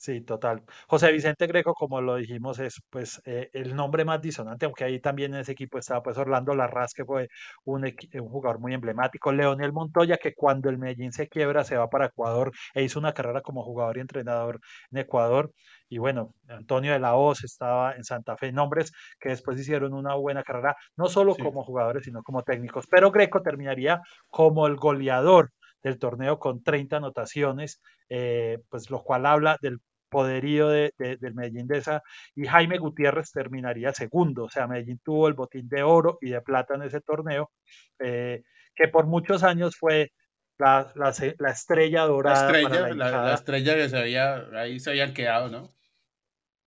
Sí, 0.02 0.22
total. 0.22 0.64
José 0.88 1.12
Vicente 1.12 1.46
Greco, 1.46 1.76
como 1.76 2.02
lo 2.02 2.16
dijimos, 2.16 2.58
es 2.58 2.82
pues 2.90 3.22
eh, 3.24 3.52
el 3.54 3.76
nombre 3.76 4.04
más 4.04 4.20
disonante, 4.20 4.66
aunque 4.66 4.84
ahí 4.84 5.00
también 5.00 5.36
en 5.36 5.42
ese 5.42 5.52
equipo 5.52 5.78
estaba 5.78 6.02
pues 6.02 6.18
Orlando 6.18 6.56
Larraz, 6.56 6.94
que 6.96 7.06
fue 7.06 7.30
un, 7.66 7.86
un, 7.86 8.30
jugador 8.30 8.60
muy 8.60 8.74
emblemático, 8.74 9.32
Leonel 9.32 9.72
Montoya, 9.72 10.18
que 10.18 10.34
cuando 10.34 10.72
el 10.72 10.80
Medellín 10.80 11.12
se 11.14 11.28
quiebra 11.30 11.64
se 11.64 11.78
va 11.78 11.88
para 11.88 12.08
Ecuador 12.08 12.52
e 12.74 12.82
hizo 12.82 12.98
una 12.98 13.14
carrera 13.14 13.42
como 13.42 13.64
jugador 13.64 13.98
y 13.98 14.00
entrenador 14.00 14.60
en 14.90 14.98
Ecuador, 14.98 15.52
y 15.88 16.00
bueno, 16.00 16.34
Antonio 16.48 16.94
de 16.94 17.00
la 17.00 17.14
Hoz 17.16 17.44
estaba 17.44 17.94
en 17.96 18.04
Santa 18.04 18.36
Fe, 18.38 18.52
nombres 18.52 18.92
que 19.20 19.30
después 19.30 19.60
hicieron 19.60 19.94
una 19.94 20.16
buena 20.16 20.42
carrera, 20.42 20.76
no 20.96 21.10
solo 21.10 21.36
como 21.36 21.64
jugadores, 21.64 22.06
sino 22.06 22.24
como 22.24 22.42
técnicos, 22.42 22.88
pero 22.90 23.12
Greco 23.12 23.44
terminaría 23.44 24.02
como 24.32 24.66
el 24.66 24.78
goleador 24.78 25.52
del 25.84 26.00
torneo 26.00 26.40
con 26.40 26.64
30 26.64 26.98
anotaciones, 26.98 27.82
eh, 28.10 28.60
pues 28.70 28.90
lo 28.90 29.04
cual 29.04 29.26
habla 29.26 29.58
del 29.62 29.80
poderío 30.12 30.68
de, 30.68 30.94
del 30.98 31.34
Medellín 31.34 31.68
de 31.68 31.78
esa, 31.78 32.04
y 32.36 32.46
Jaime 32.46 32.78
Gutiérrez 32.78 33.32
terminaría 33.32 33.94
segundo, 33.94 34.44
o 34.44 34.50
sea, 34.50 34.68
Medellín 34.68 35.00
tuvo 35.04 35.28
el 35.30 35.34
botín 35.34 35.68
de 35.70 35.82
oro 35.82 36.18
y 36.22 36.30
de 36.30 36.42
plata 36.42 36.76
en 36.76 36.84
ese 36.84 37.00
torneo, 37.00 37.50
eh, 37.98 38.44
que 38.76 38.90
por 38.90 39.08
muchos 39.08 39.42
años 39.44 39.76
fue 39.78 40.12
la, 40.60 40.92
la, 40.96 41.50
estrella 41.50 42.04
dorada. 42.04 42.52
La 42.52 42.60
estrella, 42.60 42.94
la, 42.94 43.34
estrella 43.34 43.76
que 43.76 43.90
se 43.90 43.98
había, 43.98 44.46
ahí 44.54 44.80
se 44.80 44.92
habían 44.92 45.14
quedado, 45.14 45.50
¿no? 45.50 45.74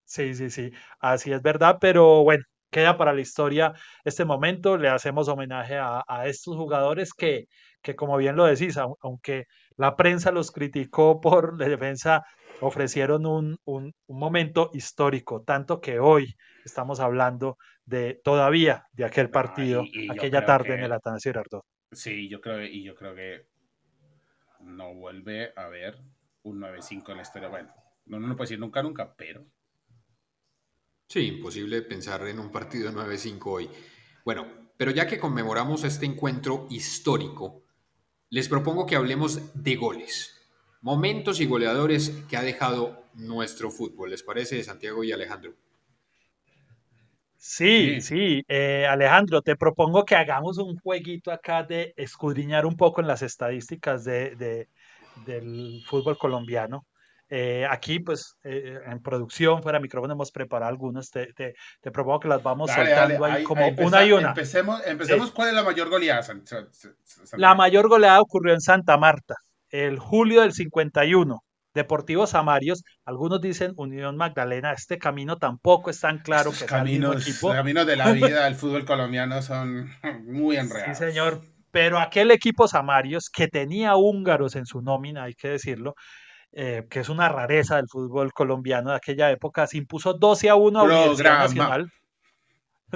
Sí, 0.04 0.34
sí, 0.34 0.50
sí, 0.50 0.72
así 0.98 1.30
es 1.32 1.42
verdad, 1.42 1.76
pero 1.80 2.24
bueno, 2.24 2.44
queda 2.70 2.96
para 2.96 3.12
la 3.12 3.20
historia 3.20 3.74
este 4.04 4.24
momento, 4.24 4.76
le 4.78 4.88
hacemos 4.88 5.28
homenaje 5.28 5.76
a, 5.76 6.02
a 6.08 6.26
estos 6.26 6.56
jugadores 6.56 7.12
que, 7.12 7.46
que, 7.82 7.94
como 7.94 8.16
bien 8.16 8.34
lo 8.34 8.46
decís, 8.46 8.78
aunque 8.78 9.44
la 9.76 9.94
prensa 9.94 10.32
los 10.32 10.50
criticó 10.50 11.20
por 11.20 11.60
la 11.60 11.68
defensa, 11.68 12.24
ofrecieron 12.60 13.26
un, 13.26 13.58
un, 13.64 13.94
un 14.06 14.18
momento 14.18 14.70
histórico, 14.72 15.42
tanto 15.42 15.80
que 15.80 15.98
hoy 15.98 16.36
estamos 16.64 17.00
hablando 17.00 17.58
de 17.84 18.20
todavía 18.24 18.86
de 18.92 19.04
aquel 19.04 19.30
partido, 19.30 19.84
aquella 20.10 20.44
tarde 20.44 20.74
en 20.74 20.84
el 20.84 20.92
Atanasio 20.92 21.32
Girardot. 21.32 21.64
Sí, 21.92 22.28
yo 22.28 22.40
creo, 22.40 22.62
y 22.62 22.82
yo 22.82 22.94
creo 22.94 23.14
que 23.14 23.46
no 24.60 24.94
vuelve 24.94 25.52
a 25.56 25.64
haber 25.64 25.98
un 26.42 26.60
9-5 26.60 27.10
en 27.10 27.16
la 27.16 27.22
historia. 27.22 27.48
Bueno, 27.48 27.72
no, 28.06 28.18
no 28.18 28.28
lo 28.28 28.36
puedo 28.36 28.46
decir 28.46 28.58
nunca, 28.58 28.82
nunca, 28.82 29.14
pero. 29.14 29.44
Sí, 31.08 31.26
imposible 31.26 31.82
pensar 31.82 32.26
en 32.26 32.38
un 32.38 32.50
partido 32.50 32.90
9-5 32.90 33.42
hoy. 33.46 33.68
Bueno, 34.24 34.46
pero 34.76 34.90
ya 34.90 35.06
que 35.06 35.18
conmemoramos 35.18 35.84
este 35.84 36.06
encuentro 36.06 36.66
histórico, 36.70 37.62
les 38.30 38.48
propongo 38.48 38.86
que 38.86 38.96
hablemos 38.96 39.62
de 39.62 39.76
goles, 39.76 40.33
momentos 40.84 41.40
y 41.40 41.46
goleadores 41.46 42.10
que 42.28 42.36
ha 42.36 42.42
dejado 42.42 43.06
nuestro 43.14 43.70
fútbol. 43.70 44.10
¿Les 44.10 44.22
parece, 44.22 44.62
Santiago 44.62 45.02
y 45.02 45.12
Alejandro? 45.12 45.54
Sí, 47.38 48.02
sí, 48.02 48.44
eh, 48.48 48.86
Alejandro, 48.86 49.40
te 49.40 49.56
propongo 49.56 50.04
que 50.04 50.14
hagamos 50.14 50.58
un 50.58 50.78
jueguito 50.78 51.32
acá 51.32 51.62
de 51.62 51.94
escudriñar 51.96 52.66
un 52.66 52.76
poco 52.76 53.00
en 53.00 53.06
las 53.06 53.22
estadísticas 53.22 54.04
de, 54.04 54.68
del 55.24 55.82
fútbol 55.86 56.18
colombiano. 56.18 56.86
Eh, 57.30 57.66
aquí, 57.68 58.00
pues, 58.00 58.36
eh, 58.44 58.78
en 58.84 59.02
producción, 59.02 59.62
fuera 59.62 59.78
de 59.78 59.82
micrófono, 59.82 60.12
hemos 60.12 60.30
preparado 60.30 60.68
algunos. 60.68 61.10
Te, 61.10 61.32
te, 61.32 61.54
propongo 61.90 62.20
que 62.20 62.28
las 62.28 62.42
vamos 62.42 62.70
soltando 62.70 63.24
ahí, 63.24 63.42
como 63.42 63.66
una 63.78 64.04
y 64.04 64.12
una. 64.12 64.28
Empecemos, 64.28 64.82
empecemos 64.86 65.30
¿cuál 65.30 65.48
es 65.48 65.54
la 65.54 65.62
mayor 65.62 65.88
goleada? 65.88 66.22
La 67.38 67.54
mayor 67.54 67.88
goleada 67.88 68.20
ocurrió 68.20 68.52
en 68.52 68.60
Santa 68.60 68.98
Marta, 68.98 69.36
el 69.74 69.98
julio 69.98 70.42
del 70.42 70.52
51. 70.52 71.40
Deportivo 71.74 72.28
Samarios, 72.28 72.84
algunos 73.04 73.40
dicen 73.40 73.72
Unión 73.76 74.16
Magdalena, 74.16 74.72
este 74.72 74.98
camino 74.98 75.38
tampoco 75.38 75.90
es 75.90 75.98
tan 75.98 76.18
claro 76.18 76.52
que 76.52 76.66
caminos, 76.66 77.16
el 77.16 77.22
equipo. 77.22 77.50
caminos 77.50 77.84
de 77.84 77.96
la 77.96 78.12
vida 78.12 78.44
del 78.44 78.54
fútbol 78.54 78.84
colombiano 78.84 79.42
son 79.42 79.90
muy 80.24 80.56
enredados. 80.56 80.96
Sí, 80.96 81.04
señor, 81.06 81.40
pero 81.72 81.98
aquel 81.98 82.30
equipo 82.30 82.68
Samarios 82.68 83.28
que 83.28 83.48
tenía 83.48 83.96
húngaros 83.96 84.54
en 84.54 84.66
su 84.66 84.80
nómina, 84.80 85.24
hay 85.24 85.34
que 85.34 85.48
decirlo, 85.48 85.94
eh, 86.52 86.84
que 86.88 87.00
es 87.00 87.08
una 87.08 87.28
rareza 87.28 87.74
del 87.74 87.88
fútbol 87.88 88.32
colombiano 88.32 88.90
de 88.90 88.96
aquella 88.96 89.32
época, 89.32 89.66
se 89.66 89.78
impuso 89.78 90.14
12 90.14 90.50
a 90.50 90.54
1 90.54 90.78
a 90.78 90.82
Universidad 90.84 91.38
Nacional. 91.38 91.90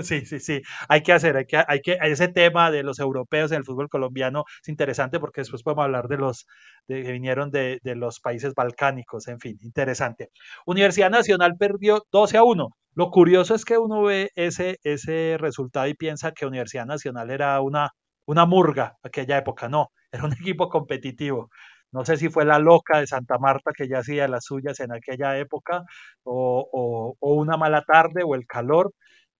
Sí, 0.02 0.24
sí, 0.26 0.38
sí. 0.40 0.62
Hay 0.88 1.02
que 1.02 1.12
hacer, 1.12 1.36
hay 1.36 1.46
que, 1.46 1.62
hay 1.66 1.80
que, 1.80 1.98
ese 2.02 2.28
tema 2.28 2.70
de 2.70 2.82
los 2.82 2.98
europeos 2.98 3.50
en 3.52 3.58
el 3.58 3.64
fútbol 3.64 3.88
colombiano 3.88 4.44
es 4.62 4.68
interesante 4.68 5.18
porque 5.20 5.40
después 5.40 5.62
podemos 5.62 5.84
hablar 5.84 6.08
de 6.08 6.18
los 6.18 6.46
que 6.86 7.12
vinieron 7.12 7.50
de, 7.50 7.78
de, 7.82 7.94
los 7.94 8.20
países 8.20 8.54
balcánicos, 8.54 9.28
en 9.28 9.40
fin, 9.40 9.56
interesante. 9.62 10.30
Universidad 10.66 11.10
Nacional 11.10 11.56
perdió 11.58 12.04
12 12.12 12.36
a 12.38 12.44
1. 12.44 12.68
Lo 12.94 13.10
curioso 13.10 13.54
es 13.54 13.64
que 13.64 13.78
uno 13.78 14.02
ve 14.02 14.30
ese, 14.34 14.78
ese 14.82 15.36
resultado 15.38 15.86
y 15.86 15.94
piensa 15.94 16.32
que 16.32 16.46
Universidad 16.46 16.86
Nacional 16.86 17.30
era 17.30 17.60
una, 17.60 17.90
una 18.26 18.46
murga 18.46 18.96
aquella 19.02 19.38
época. 19.38 19.68
No, 19.68 19.88
era 20.12 20.24
un 20.24 20.32
equipo 20.32 20.68
competitivo. 20.68 21.50
No 21.92 22.04
sé 22.04 22.16
si 22.18 22.28
fue 22.28 22.44
la 22.44 22.58
loca 22.58 22.98
de 23.00 23.06
Santa 23.06 23.38
Marta 23.38 23.72
que 23.76 23.88
ya 23.88 23.98
hacía 24.00 24.28
las 24.28 24.44
suyas 24.44 24.78
en 24.80 24.92
aquella 24.92 25.38
época, 25.38 25.84
o, 26.22 27.16
o 27.18 27.34
una 27.34 27.56
mala 27.56 27.82
tarde, 27.82 28.22
o 28.24 28.34
el 28.34 28.46
calor, 28.46 28.92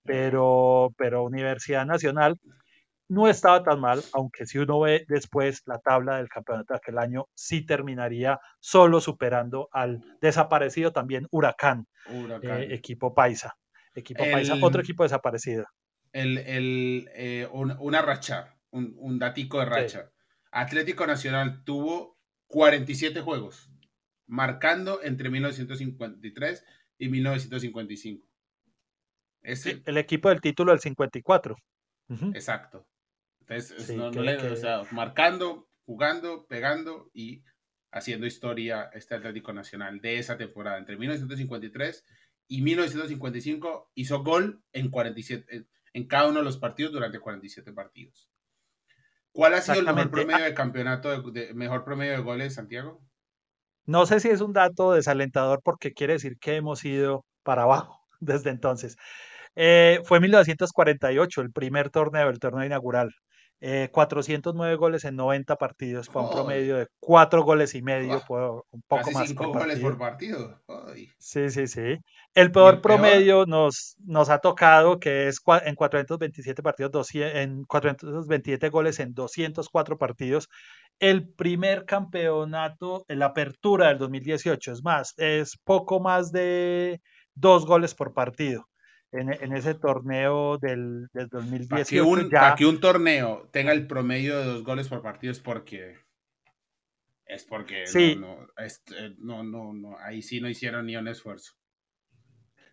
pero, 0.08 0.94
pero 0.96 1.22
Universidad 1.22 1.84
Nacional 1.84 2.40
no 3.08 3.28
estaba 3.28 3.62
tan 3.62 3.80
mal, 3.80 4.02
aunque 4.12 4.46
si 4.46 4.58
uno 4.58 4.80
ve 4.80 5.04
después 5.08 5.62
la 5.66 5.78
tabla 5.78 6.16
del 6.18 6.28
campeonato 6.28 6.74
de 6.74 6.78
aquel 6.78 6.98
año, 6.98 7.26
sí 7.34 7.64
terminaría 7.64 8.38
solo 8.60 9.00
superando 9.00 9.68
al 9.72 10.00
desaparecido 10.20 10.92
también 10.92 11.26
Huracán, 11.30 11.86
eh, 12.08 12.68
equipo 12.70 13.14
paisa. 13.14 13.54
Equipo 13.94 14.24
paisa, 14.30 14.56
otro 14.60 14.80
equipo 14.80 15.02
desaparecido. 15.02 15.64
El, 16.12 16.38
el, 16.38 17.10
eh, 17.14 17.48
una 17.52 18.02
racha, 18.02 18.56
un, 18.70 18.94
un, 18.98 19.18
datico 19.18 19.58
de 19.58 19.66
racha. 19.66 20.10
Atlético 20.50 21.06
Nacional 21.06 21.64
tuvo 21.64 22.18
47 22.46 23.20
juegos, 23.20 23.70
marcando 24.26 25.02
entre 25.02 25.30
1953 25.30 26.64
y 26.98 27.08
1955 27.08 28.28
el 29.42 29.98
equipo 29.98 30.28
del 30.28 30.40
título 30.40 30.72
del 30.72 30.80
54. 30.80 31.56
Exacto. 32.34 32.86
Entonces, 33.40 33.96
marcando, 34.92 35.68
jugando, 35.84 36.46
pegando 36.46 37.10
y 37.14 37.42
haciendo 37.90 38.26
historia 38.26 38.90
este 38.92 39.14
Atlético 39.14 39.52
Nacional 39.52 40.00
de 40.00 40.18
esa 40.18 40.36
temporada. 40.36 40.78
Entre 40.78 40.96
1953 40.96 42.04
y 42.48 42.62
1955 42.62 43.92
hizo 43.94 44.22
gol 44.22 44.62
en 44.72 44.90
47, 44.90 45.66
en 45.92 46.06
cada 46.06 46.28
uno 46.28 46.38
de 46.40 46.44
los 46.44 46.58
partidos 46.58 46.92
durante 46.92 47.20
47 47.20 47.72
partidos. 47.72 48.30
¿Cuál 49.32 49.54
ha 49.54 49.60
sido 49.60 49.80
el 49.80 49.86
mejor 49.86 50.10
promedio 50.10 50.44
de 50.44 50.54
campeonato, 50.54 51.22
de, 51.30 51.54
mejor 51.54 51.84
promedio 51.84 52.12
de 52.12 52.22
goles, 52.22 52.54
Santiago? 52.54 53.00
No 53.86 54.04
sé 54.04 54.20
si 54.20 54.28
es 54.28 54.40
un 54.40 54.52
dato 54.52 54.92
desalentador 54.92 55.62
porque 55.62 55.92
quiere 55.92 56.14
decir 56.14 56.38
que 56.38 56.56
hemos 56.56 56.84
ido 56.84 57.24
para 57.42 57.62
abajo 57.62 58.00
desde 58.20 58.50
entonces. 58.50 58.96
Eh, 59.60 60.00
fue 60.04 60.20
1948, 60.20 61.40
el 61.40 61.50
primer 61.50 61.90
torneo, 61.90 62.28
el 62.28 62.38
torneo 62.38 62.64
inaugural. 62.64 63.10
409 63.90 64.72
eh, 64.72 64.76
goles 64.76 65.04
en 65.04 65.16
90 65.16 65.56
partidos, 65.56 66.06
fue 66.06 66.22
un 66.22 66.30
promedio 66.30 66.76
de 66.76 66.86
4 67.00 67.42
goles 67.42 67.74
y 67.74 67.82
medio, 67.82 68.22
un 68.70 68.82
poco 68.86 69.10
más. 69.10 69.26
5 69.26 69.52
goles 69.52 69.80
por 69.80 69.98
partido. 69.98 70.62
Sí, 71.18 71.50
sí, 71.50 71.66
sí. 71.66 71.96
El 72.34 72.52
peor, 72.52 72.80
promedio 72.80 73.46
nos, 73.46 73.96
nos 74.06 74.30
ha 74.30 74.38
tocado, 74.38 75.00
que 75.00 75.26
es 75.26 75.40
en 75.64 75.74
427 75.74 76.62
partidos, 76.62 77.12
en 77.16 77.64
427 77.64 78.68
goles 78.68 79.00
en 79.00 79.12
204 79.12 79.98
partidos. 79.98 80.48
El 81.00 81.28
primer 81.28 81.84
campeonato, 81.84 83.04
la 83.08 83.26
apertura 83.26 83.88
del 83.88 83.98
2018, 83.98 84.70
es 84.70 84.84
más, 84.84 85.14
es 85.16 85.56
poco 85.64 85.98
más 85.98 86.30
de 86.30 87.00
dos 87.34 87.66
goles 87.66 87.96
por 87.96 88.14
partido 88.14 88.68
en, 89.12 89.52
ese 89.52 89.74
torneo 89.74 90.58
del, 90.58 91.08
del 91.12 91.28
2018. 91.28 91.68
Para 91.68 91.84
que, 91.84 92.02
un, 92.02 92.30
para 92.30 92.54
que 92.54 92.66
un 92.66 92.80
torneo 92.80 93.48
tenga 93.52 93.72
el 93.72 93.86
promedio 93.86 94.38
de 94.38 94.44
dos 94.44 94.64
goles 94.64 94.88
por 94.88 95.02
partido 95.02 95.32
es 95.32 95.40
porque 95.40 95.96
es 97.28 97.44
porque 97.44 97.86
sí. 97.86 98.18
Eh, 98.58 99.14
no, 99.18 99.42
no, 99.42 99.72
no, 99.74 99.98
ahí 99.98 100.22
sí 100.22 100.40
no 100.40 100.48
hicieron 100.48 100.86
ni 100.86 100.96
un 100.96 101.08
esfuerzo. 101.08 101.52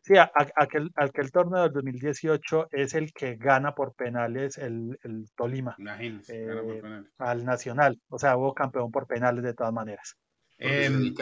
Sí, 0.02 0.14
aquel, 0.18 0.92
aquel 0.96 1.32
torneo 1.32 1.64
del 1.64 1.74
2018 1.74 2.68
es 2.72 2.94
el 2.94 3.12
que 3.12 3.38
gana 3.38 3.74
por 3.74 3.96
penales 3.96 4.58
el, 4.60 5.00
el 5.04 5.26
Tolima. 5.36 5.76
Imagínense, 5.80 6.46
gana 6.46 6.62
por 6.62 6.76
eh, 6.76 6.82
penales. 6.82 7.12
Al 7.18 7.44
Nacional. 7.44 8.00
O 8.10 8.20
sea, 8.20 8.38
hubo 8.38 8.54
campeón 8.54 8.92
por 8.92 9.08
penales 9.08 9.44
de 9.44 9.56
todas 9.56 9.74
maneras. 9.74 10.16
Eh, 10.60 10.86
el, 10.86 11.14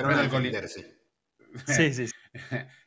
Sí, 1.67 1.93
sí. 1.93 2.05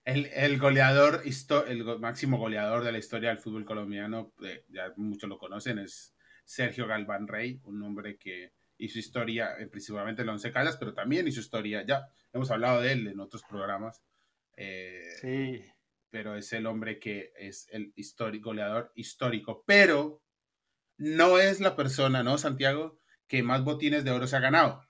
El, 0.04 0.58
goleador, 0.58 1.22
el 1.68 1.84
máximo 2.00 2.38
goleador 2.38 2.84
de 2.84 2.92
la 2.92 2.98
historia 2.98 3.28
del 3.28 3.38
fútbol 3.38 3.64
colombiano, 3.64 4.32
eh, 4.42 4.64
ya 4.68 4.92
muchos 4.96 5.28
lo 5.28 5.38
conocen, 5.38 5.78
es 5.78 6.14
Sergio 6.44 6.86
Galván 6.86 7.28
Rey, 7.28 7.60
un 7.64 7.82
hombre 7.82 8.18
que 8.18 8.52
hizo 8.78 8.98
historia 8.98 9.56
eh, 9.58 9.66
principalmente 9.66 10.22
en 10.22 10.28
Once 10.28 10.52
Caldas, 10.52 10.76
pero 10.76 10.94
también 10.94 11.26
hizo 11.28 11.40
historia, 11.40 11.84
ya 11.86 12.08
hemos 12.32 12.50
hablado 12.50 12.80
de 12.80 12.92
él 12.92 13.06
en 13.06 13.20
otros 13.20 13.42
programas. 13.48 14.02
Eh, 14.56 15.16
sí. 15.20 15.64
Pero 16.10 16.36
es 16.36 16.52
el 16.52 16.66
hombre 16.66 16.98
que 16.98 17.32
es 17.36 17.68
el 17.70 17.92
histórico, 17.96 18.50
goleador 18.50 18.92
histórico, 18.94 19.64
pero 19.66 20.22
no 20.98 21.38
es 21.38 21.60
la 21.60 21.76
persona, 21.76 22.22
¿no, 22.22 22.38
Santiago? 22.38 22.98
Que 23.26 23.42
más 23.42 23.64
botines 23.64 24.04
de 24.04 24.12
oro 24.12 24.26
se 24.26 24.36
ha 24.36 24.40
ganado. 24.40 24.85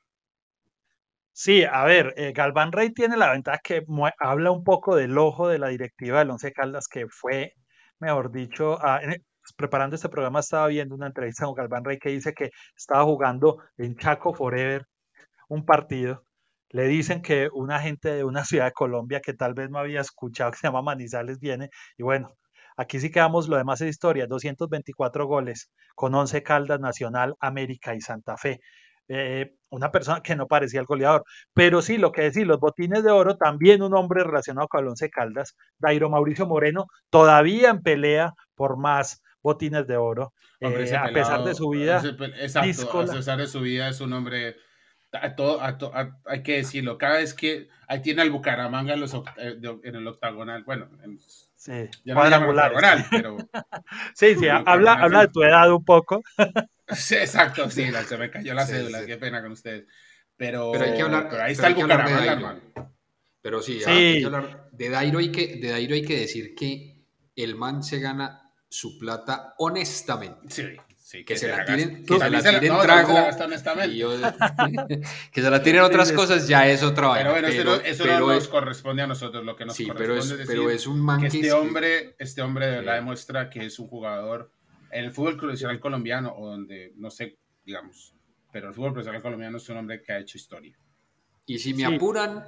Sí, 1.39 1.65
a 1.65 1.85
ver, 1.85 2.15
eh, 2.17 2.33
Galván 2.33 2.73
Rey 2.73 2.93
tiene 2.95 3.17
la 3.19 3.31
ventaja 3.33 3.59
que 3.63 3.83
habla 4.21 4.51
un 4.51 4.65
poco 4.65 4.97
del 4.97 5.19
ojo 5.19 5.49
de 5.49 5.59
la 5.59 5.69
directiva 5.69 6.19
del 6.21 6.31
Once 6.31 6.51
Caldas, 6.53 6.89
que 6.89 7.07
fue, 7.11 7.53
mejor 8.01 8.33
dicho, 8.33 8.79
pues, 8.81 9.53
preparando 9.55 9.97
este 9.97 10.09
programa 10.09 10.41
estaba 10.41 10.67
viendo 10.69 10.95
una 10.95 11.09
entrevista 11.09 11.45
con 11.45 11.55
Galván 11.55 11.85
Rey 11.85 11.99
que 11.99 12.09
dice 12.09 12.33
que 12.33 12.51
estaba 12.75 13.05
jugando 13.05 13.59
en 13.77 13.97
Chaco 13.97 14.33
Forever 14.33 14.87
un 15.49 15.67
partido, 15.67 16.25
le 16.71 16.87
dicen 16.89 17.23
que 17.23 17.49
una 17.55 17.81
gente 17.81 18.11
de 18.15 18.25
una 18.25 18.45
ciudad 18.47 18.67
de 18.67 18.73
Colombia 18.73 19.21
que 19.21 19.35
tal 19.35 19.55
vez 19.55 19.71
no 19.71 19.79
había 19.79 20.01
escuchado, 20.03 20.53
que 20.53 20.59
se 20.59 20.69
llama 20.69 20.83
Manizales, 20.83 21.41
viene. 21.41 21.71
Y 21.99 22.05
bueno, 22.05 22.31
aquí 22.79 23.01
sí 23.01 23.11
quedamos, 23.11 23.49
lo 23.49 23.59
demás 23.59 23.81
es 23.83 23.91
historia, 23.91 24.27
224 24.27 25.27
goles 25.27 25.71
con 25.95 26.15
11 26.15 26.43
Caldas, 26.43 26.81
Nacional, 26.81 27.37
América 27.41 27.95
y 27.95 28.01
Santa 28.01 28.37
Fe. 28.39 28.61
Eh, 29.09 29.55
una 29.71 29.93
persona 29.93 30.21
que 30.23 30.37
no 30.37 30.47
parecía 30.47 30.81
el 30.81 30.87
goleador. 30.87 31.25
Pero 31.53 31.83
sí, 31.83 31.99
lo 31.99 32.13
que 32.13 32.23
decir, 32.23 32.47
los 32.47 32.59
botines 32.59 33.05
de 33.05 33.11
oro, 33.11 33.37
también 33.37 33.83
un 33.83 33.95
hombre 33.95 34.25
relacionado 34.25 34.69
con 34.69 34.81
el 34.81 34.89
Once 34.89 35.11
Caldas, 35.11 35.57
Dairo 35.79 36.09
Mauricio 36.09 36.47
Moreno, 36.47 36.87
todavía 37.11 37.71
en 37.71 37.83
pelea 37.83 38.35
por 38.55 38.77
más 38.79 39.23
botines 39.43 39.87
de 39.87 39.97
oro. 39.97 40.33
Hombre, 40.61 40.89
eh, 40.89 40.97
a 40.97 41.13
pesar 41.13 41.45
de 41.45 41.55
su 41.55 41.69
vida, 41.69 41.99
ese 41.99 42.59
exacto, 42.59 43.01
a 43.01 43.07
pesar 43.07 43.39
de 43.39 43.47
su 43.47 43.61
vida 43.61 43.89
es 43.89 44.01
un 44.01 44.13
hombre, 44.13 44.57
a 45.13 45.35
todo, 45.35 45.61
a 45.63 45.79
to- 45.79 45.93
a- 45.95 46.19
hay 46.27 46.43
que 46.43 46.57
decirlo, 46.59 46.99
cada 46.99 47.19
vez 47.19 47.33
que 47.35 47.69
ahí 47.89 48.03
tiene 48.03 48.23
al 48.23 48.31
Bucaramanga 48.31 48.95
en, 48.95 49.01
los 49.01 49.15
oct- 49.15 49.33
eh, 49.39 49.59
en 49.85 49.95
el 49.97 50.07
octagonal, 50.07 50.65
bueno, 50.65 50.89
en- 51.03 51.19
sí, 51.57 51.73
ya 52.05 52.15
no 52.15 52.21
octagonal, 52.51 53.07
pero 53.11 53.37
Sí, 54.15 54.35
sí, 54.35 54.49
habla, 54.49 54.95
habla 54.95 55.21
de 55.23 55.29
tu 55.29 55.43
edad 55.43 55.73
un 55.73 55.85
poco. 55.85 56.23
sí, 56.89 57.15
exacto, 57.17 57.71
sí, 57.71 57.91
la- 57.91 58.05
se 58.05 58.17
me 58.19 58.31
cayó 58.31 58.55
la 58.55 58.67
Sí, 58.67 58.73
cédula, 58.73 59.01
sí. 59.01 59.07
qué 59.07 59.17
pena 59.17 59.43
con 59.43 59.53
ustedes, 59.53 59.87
pero, 60.37 60.73
Pero 60.73 60.85
hay 60.85 60.95
que 60.95 61.03
hablar. 61.03 61.29
pero 61.31 61.43
ahí 61.43 61.53
está 61.53 61.69
el 61.69 61.75
que 61.75 61.83
hablar 61.83 61.99
de 62.07 62.13
Bucaramanga, 62.15 62.33
hermano. 62.33 62.95
Pero 63.41 63.63
sí, 63.63 63.81
Sí. 63.81 63.89
hay 63.91 64.21
que 64.21 64.27
hablar 64.27 64.69
de 64.73 64.89
Dairo. 64.91 65.19
Hay 65.21 65.31
que, 65.31 65.57
de 65.57 65.69
Dairo 65.71 65.95
hay 65.95 66.05
que 66.05 66.19
decir 66.21 66.55
que 66.57 67.05
el 67.37 67.55
man 67.55 67.83
se 67.85 68.01
gana 68.01 68.43
su 68.69 68.99
plata 68.99 69.55
honestamente. 69.59 70.49
Sí, 70.53 70.77
sí, 71.09 71.25
Que 71.25 71.37
se 71.37 71.47
la 71.47 71.65
tiren, 71.65 72.05
que 72.05 72.19
se 72.19 72.31
la 72.31 72.41
tiren 72.61 72.73
no, 72.73 72.81
trago. 72.81 73.15
y 73.87 73.97
yo- 73.99 74.11
que 75.33 75.41
se 75.43 75.51
la 75.51 75.63
tiren 75.63 75.83
otras 75.83 76.11
cosas 76.13 76.49
ya 76.49 76.67
es 76.69 76.83
otra 76.83 77.07
vaina. 77.09 77.31
Pero 77.31 77.33
bueno, 77.33 77.49
eso, 77.49 77.57
pero- 77.59 77.77
no, 77.77 77.83
eso 77.83 78.05
pero 78.05 78.19
no 78.19 78.27
nos 78.27 78.43
es- 78.43 78.49
corresponde 78.49 79.03
a 79.03 79.07
nosotros, 79.07 79.45
lo 79.45 79.55
que 79.55 79.65
nos 79.67 79.77
sí, 79.77 79.87
corresponde 79.87 80.15
pero 80.15 80.19
es, 80.21 80.41
es 80.41 80.47
pero 80.49 80.63
decir 80.63 80.77
es 80.77 80.87
un 80.89 81.01
man 81.01 81.21
que 81.21 81.29
que 81.29 81.37
este 81.37 81.47
es- 81.47 81.53
hombre, 81.55 82.17
este 82.19 82.43
hombre 82.43 82.67
de 82.67 82.81
Sí. 82.81 82.87
demuestra 82.87 83.49
que 83.51 83.65
es 83.67 83.79
un 83.79 83.87
jugador 83.87 84.51
en 84.91 85.05
el 85.05 85.13
fútbol 85.13 85.37
profesional 85.37 85.79
colombiano 85.79 86.35
o 86.37 86.49
donde, 86.51 86.93
no 86.97 87.09
sé, 87.11 87.39
digamos, 87.65 88.13
pero 88.53 88.69
el 88.69 88.75
fútbol 88.75 88.93
profesional 88.93 89.23
colombiano 89.23 89.59
es 89.59 89.69
un 89.69 89.77
hombre 89.77 90.03
que 90.03 90.13
ha 90.13 90.19
hecho 90.19 90.39
historia. 90.39 90.77
Y 91.47 91.59
si 91.61 91.73
me 91.73 91.87
Sí. 91.87 91.95
apuran, 91.95 92.45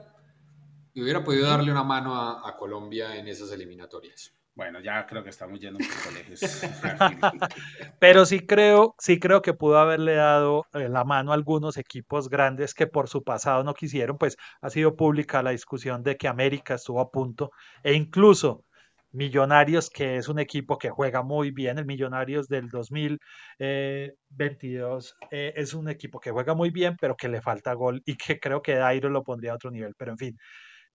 hubiera 0.97 1.23
podido 1.23 1.47
darle 1.49 1.71
una 1.71 1.85
mano 1.85 2.17
a, 2.17 2.49
a 2.49 2.57
Colombia 2.57 3.15
en 3.17 3.29
esas 3.29 3.53
eliminatorias. 3.53 4.33
Bueno, 4.59 4.81
ya 4.81 5.07
creo 5.07 5.23
que 5.23 5.31
estamos 5.31 5.61
yendo 5.61 5.79
un 5.79 5.87
poco 5.87 6.11
lejos. 6.11 6.41
Pero 8.01 8.27
sí 8.27 8.45
creo, 8.45 8.97
sí 8.99 9.21
creo 9.21 9.41
que 9.41 9.55
pudo 9.55 9.79
haberle 9.79 10.17
dado 10.17 10.67
eh, 10.73 10.89
la 10.89 11.05
mano 11.05 11.31
a 11.31 11.35
algunos 11.35 11.77
equipos 11.77 12.29
grandes 12.29 12.75
que 12.75 12.89
por 12.89 13.09
su 13.09 13.23
pasado 13.23 13.63
no 13.63 13.73
quisieron, 13.73 14.19
pues 14.19 14.37
ha 14.61 14.69
sido 14.69 14.97
pública 14.97 15.45
la 15.45 15.53
discusión 15.53 16.03
de 16.03 16.17
que 16.17 16.27
América 16.27 16.75
estuvo 16.75 17.01
a 17.01 17.09
punto 17.09 17.53
e 17.85 17.95
incluso 17.95 18.65
Millonarios, 19.13 19.91
que 19.91 20.17
es 20.17 20.29
un 20.29 20.41
equipo 20.41 20.77
que 20.77 20.91
juega 20.91 21.23
muy 21.23 21.53
bien, 21.53 21.79
el 21.79 21.87
Millonarios 21.87 22.49
del 22.49 22.69
2022 22.69 25.15
eh, 25.31 25.53
es 25.55 25.73
un 25.73 25.89
equipo 25.89 26.19
que 26.19 26.33
juega 26.33 26.55
muy 26.55 26.71
bien, 26.71 26.97
pero 27.01 27.15
que 27.17 27.29
le 27.29 27.41
falta 27.41 27.75
gol 27.75 28.03
y 28.05 28.17
que 28.17 28.41
creo 28.41 28.61
que 28.61 28.75
Dairo 28.75 29.09
lo 29.09 29.23
pondría 29.23 29.53
a 29.53 29.55
otro 29.55 29.71
nivel, 29.71 29.95
pero 29.97 30.11
en 30.11 30.19
fin. 30.19 30.37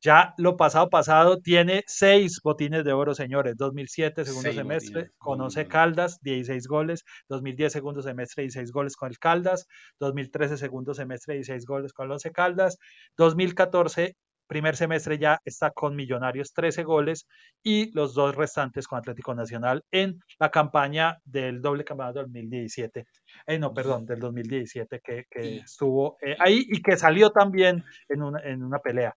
Ya 0.04 0.34
lo 0.38 0.58
pasado 0.58 0.90
pasado 0.90 1.40
tiene 1.40 1.86
seis 1.88 2.42
botines 2.44 2.84
de 2.84 2.92
oro, 2.92 3.16
señores. 3.16 3.56
2007, 3.56 4.26
segundo 4.26 4.50
Seis 4.50 4.56
semestre, 4.58 4.94
botines, 4.96 5.18
con 5.18 5.38
muy 5.38 5.46
11 5.46 5.60
bueno. 5.62 5.72
Caldas, 5.72 6.20
16 6.22 6.68
goles. 6.68 7.06
2010, 7.30 7.72
segundo 7.72 8.02
semestre, 8.02 8.44
16 8.44 8.74
goles 8.74 8.98
con 8.98 9.10
el 9.10 9.18
Caldas. 9.18 9.66
2013, 10.02 10.58
segundo 10.58 10.94
semestre, 10.94 11.36
16 11.36 11.66
goles 11.66 11.94
con 11.94 12.08
el 12.08 12.12
11 12.12 12.32
Caldas. 12.34 12.80
2014, 13.16 14.18
primer 14.46 14.76
semestre 14.76 15.18
ya 15.18 15.40
está 15.46 15.72
con 15.72 15.96
Millonarios, 15.96 16.52
13 16.52 16.84
goles. 16.84 17.26
Y 17.64 17.90
los 17.94 18.14
dos 18.14 18.36
restantes 18.36 18.88
con 18.90 19.00
Atlético 19.00 19.34
Nacional 19.34 19.86
en 19.90 20.20
la 20.38 20.52
campaña 20.52 21.18
del 21.24 21.62
doble 21.62 21.86
campeonato 21.86 22.20
del 22.20 22.28
2017. 22.28 23.06
Eh, 23.48 23.58
no, 23.58 23.74
perdón, 23.74 24.06
del 24.06 24.20
2017 24.20 25.00
que, 25.02 25.24
que 25.30 25.60
estuvo 25.60 26.18
eh, 26.22 26.36
ahí 26.40 26.66
y 26.68 26.82
que 26.82 26.98
salió 26.98 27.30
también 27.30 27.86
en 28.10 28.22
una, 28.22 28.42
en 28.42 28.64
una 28.64 28.80
pelea. 28.80 29.16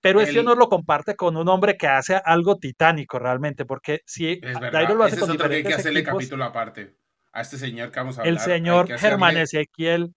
Pero 0.00 0.20
El- 0.20 0.38
honor 0.38 0.56
lo 0.58 0.68
comparte 0.68 1.14
con 1.16 1.36
un 1.36 1.48
hombre 1.48 1.76
que 1.76 1.86
hace 1.86 2.20
algo 2.24 2.56
titánico 2.56 3.18
realmente, 3.18 3.64
porque 3.66 4.00
si 4.06 4.30
es. 4.32 4.40
Dairo 4.72 4.94
lo 4.94 5.04
hace 5.04 5.14
Ese 5.16 5.16
es 5.16 5.20
con 5.20 5.30
otro 5.30 5.48
que 5.48 5.56
hay 5.56 5.62
que 5.62 5.68
diferentes 5.68 5.78
hacerle 5.78 6.00
equipos, 6.00 6.14
capítulo 6.16 6.44
aparte. 6.44 6.96
A 7.32 7.40
este 7.42 7.58
señor 7.58 7.90
que 7.90 8.00
vamos 8.00 8.18
a 8.18 8.22
el 8.22 8.28
hablar. 8.38 8.50
hay 8.50 8.58
señor 8.58 8.98
Germán 8.98 9.36
Ezequiel 9.36 10.14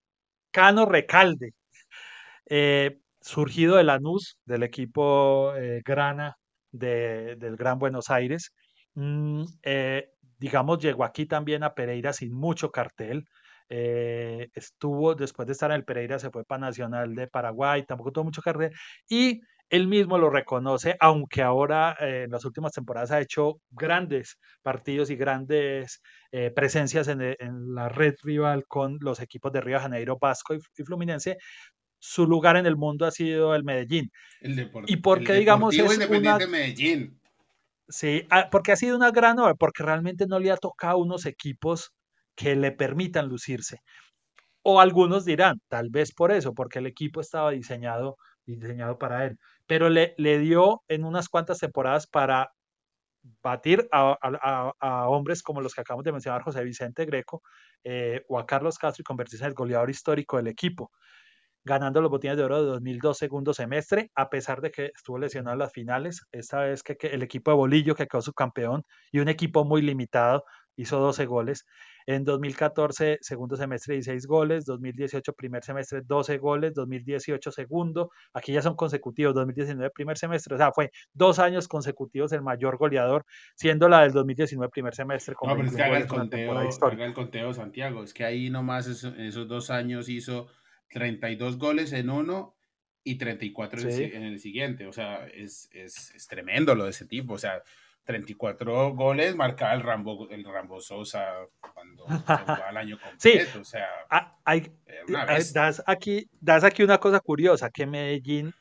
Cano 0.52 0.86
Recalde, 0.86 1.54
eh, 2.50 3.00
surgido 3.22 3.76
de 3.78 3.84
Lanús, 3.84 4.38
del 4.46 4.64
equipo 4.64 5.54
eh, 5.56 5.82
Grana 5.86 6.36
de- 6.72 7.36
del 7.38 7.56
Gran 7.56 7.80
Buenos 7.80 8.10
Aires, 8.10 8.54
mm, 8.96 9.44
eh, 9.64 10.10
digamos, 10.40 10.80
llegó 10.80 11.04
aquí 11.06 11.26
también 11.26 11.64
a 11.64 11.74
Pereira 11.74 12.14
sin 12.14 12.34
mucho 12.34 12.72
cartel. 12.72 13.26
eh, 13.70 14.50
estuvo, 14.54 15.16
después 15.16 15.48
de 15.48 15.54
estar 15.54 15.72
en 15.72 15.78
el 15.78 15.86
Pereira, 15.86 16.20
se 16.20 16.30
fue 16.30 16.44
para 16.46 16.60
Nacional 16.68 17.16
de 17.16 17.28
Paraguay, 17.28 17.84
tampoco 17.86 18.12
tuvo 18.12 18.26
mucho 18.26 18.42
cartel. 18.42 18.72
Y 19.10 19.42
él 19.76 19.88
mismo 19.88 20.18
lo 20.18 20.30
reconoce, 20.30 20.96
aunque 21.00 21.42
ahora 21.42 21.96
eh, 22.00 22.24
en 22.26 22.32
las 22.32 22.46
últimas 22.46 22.72
temporadas 22.74 23.12
ha 23.12 23.22
hecho 23.22 23.60
grandes 23.72 24.38
partidos 24.62 25.10
y 25.10 25.16
grandes 25.16 26.02
eh, 26.32 26.52
presencias 26.52 27.08
en, 27.08 27.22
e- 27.22 27.36
en 27.40 27.74
la 27.76 27.90
red 27.90 28.16
rival 28.24 28.66
con 28.68 28.98
los 29.02 29.20
equipos 29.20 29.52
de 29.52 29.62
Río 29.62 29.78
de 29.78 29.82
Janeiro, 29.84 30.18
Vasco 30.22 30.54
y, 30.56 30.60
y 30.78 30.84
Fluminense, 30.84 31.38
su 32.00 32.28
lugar 32.28 32.58
en 32.58 32.66
el 32.66 32.76
mundo 32.78 33.06
ha 33.06 33.12
sido 33.12 33.56
el 33.56 33.64
Medellín. 33.64 34.10
El 34.42 34.70
¿Y 34.88 34.98
por 34.98 35.20
el 35.20 35.26
qué, 35.26 35.34
digamos, 35.34 35.78
es 35.78 36.00
una- 36.10 36.38
de 36.40 36.48
Medellín. 36.48 37.20
Sí, 37.88 38.26
ah, 38.30 38.48
porque 38.52 38.72
ha 38.72 38.76
sido 38.76 38.96
una 38.96 39.12
gran 39.12 39.40
obra, 39.40 39.56
porque 39.56 39.84
realmente 39.84 40.26
no 40.28 40.40
le 40.40 40.52
ha 40.52 40.58
tocado 40.58 40.98
unos 41.00 41.26
equipos 41.26 41.92
que 42.36 42.56
le 42.56 42.72
permitan 42.72 43.28
lucirse. 43.28 43.80
O 44.64 44.80
algunos 44.82 45.26
dirán, 45.26 45.62
tal 45.70 45.90
vez 45.92 46.14
por 46.14 46.32
eso, 46.32 46.54
porque 46.54 46.80
el 46.80 46.88
equipo 46.88 47.22
estaba 47.22 47.52
diseñado, 47.52 48.18
diseñado 48.46 48.98
para 48.98 49.26
él. 49.26 49.38
Pero 49.68 49.90
le, 49.90 50.14
le 50.18 50.40
dio 50.40 50.84
en 50.88 51.06
unas 51.06 51.30
cuantas 51.30 51.60
temporadas 51.60 52.08
para 52.08 52.54
batir 53.42 53.88
a, 53.92 54.18
a- 54.82 55.08
hombres 55.10 55.44
como 55.44 55.62
los 55.62 55.74
que 55.74 55.82
acabamos 55.82 56.04
de 56.06 56.12
mencionar, 56.12 56.44
José 56.44 56.64
Vicente 56.64 57.06
Greco 57.06 57.42
eh, 57.84 58.24
o 58.28 58.40
a 58.40 58.46
Carlos 58.46 58.78
Castro 58.78 59.02
y 59.02 59.06
convertirse 59.06 59.46
en 59.46 59.50
el 59.50 59.56
goleador 59.56 59.90
histórico 59.90 60.38
del 60.38 60.48
equipo, 60.48 60.92
ganando 61.64 62.02
los 62.02 62.12
botines 62.12 62.38
de 62.38 62.44
oro 62.44 62.62
de 62.64 62.68
2002 62.72 63.18
segundo 63.18 63.54
semestre, 63.54 64.12
a 64.16 64.30
pesar 64.30 64.62
de 64.62 64.72
que 64.72 64.88
estuvo 64.96 65.18
lesionado 65.20 65.54
en 65.56 65.60
las 65.60 65.74
finales. 65.74 66.22
Esta 66.32 66.62
vez 66.62 66.84
que, 66.84 66.98
que 66.98 67.08
el 67.08 67.24
equipo 67.24 67.52
de 67.52 67.58
Bolillo, 67.58 67.96
que 67.96 68.08
quedó 68.08 68.22
subcampeón, 68.22 68.84
y 69.12 69.20
un 69.20 69.30
equipo 69.30 69.66
muy 69.66 69.82
limitado, 69.82 70.44
hizo 70.76 71.00
12 71.00 71.26
goles. 71.26 71.66
En 72.06 72.24
2014, 72.24 73.18
segundo 73.22 73.56
semestre, 73.56 73.96
16 73.96 74.26
goles. 74.28 74.66
2018, 74.66 75.34
primer 75.34 75.64
semestre, 75.64 76.02
12 76.06 76.38
goles. 76.38 76.74
2018, 76.74 77.52
segundo. 77.52 78.12
Aquí 78.34 78.52
ya 78.54 78.62
son 78.62 78.76
consecutivos. 78.76 79.34
2019, 79.34 79.90
primer 79.92 80.18
semestre. 80.18 80.56
O 80.56 80.58
sea, 80.58 80.72
fue 80.72 80.92
dos 81.14 81.40
años 81.40 81.68
consecutivos 81.68 82.32
el 82.34 82.42
mayor 82.42 82.78
goleador, 82.78 83.26
siendo 83.56 83.88
la 83.90 84.02
del 84.02 84.12
2019, 84.12 84.70
primer 84.72 84.96
semestre. 84.96 85.36
No, 85.42 85.56
pero 85.56 85.68
es 85.68 85.76
que 85.76 85.82
21 85.82 85.86
haga 85.86 85.98
el 86.00 86.08
conteo, 86.08 86.52
haga 86.88 87.06
el 87.06 87.14
conteo, 87.14 87.54
Santiago. 87.54 88.04
Es 88.04 88.14
que 88.14 88.26
ahí 88.26 88.50
nomás 88.50 88.88
eso- 88.88 89.10
en 89.10 89.22
esos 89.22 89.48
dos 89.48 89.70
años 89.70 90.10
hizo 90.10 90.48
32 90.90 91.58
goles 91.58 91.92
en 91.94 92.10
uno 92.10 92.56
y 93.04 93.18
34 93.18 93.82
en, 93.82 93.88
el, 93.88 93.94
Sí. 93.94 94.04
en 94.14 94.24
el 94.24 94.40
siguiente. 94.40 94.88
O 94.88 94.94
sea, 94.94 95.26
es, 95.28 95.70
es, 95.74 96.14
es 96.16 96.28
tremendo 96.28 96.76
lo 96.76 96.86
de 96.86 96.92
ese 96.92 97.06
tipo. 97.06 97.34
O 97.34 97.38
sea, 97.38 97.62
34 98.06 98.94
goles 98.94 99.36
marcaba 99.36 99.74
el 99.74 99.82
Rambo, 99.82 100.30
el 100.30 100.44
Rambo 100.44 100.80
Sosa 100.82 101.26
cuando 101.74 102.06
se 102.08 102.38
jugaba 102.38 102.70
el 102.70 102.78
año 102.78 102.98
Sí. 103.18 103.32
completo. 103.34 103.60
O 103.62 103.64
sea, 103.66 103.88
Ah, 104.10 104.32
hay, 104.46 104.72
Ah, 105.16 105.26
bestia. 105.26 105.62
Das 105.62 105.84
aquí, 105.86 106.28
das 106.40 106.64
aquí 106.64 106.84
una 106.84 106.98
cosa 107.00 107.20
curiosa, 107.20 107.70
que 107.70 107.86
Medellín 107.86 108.54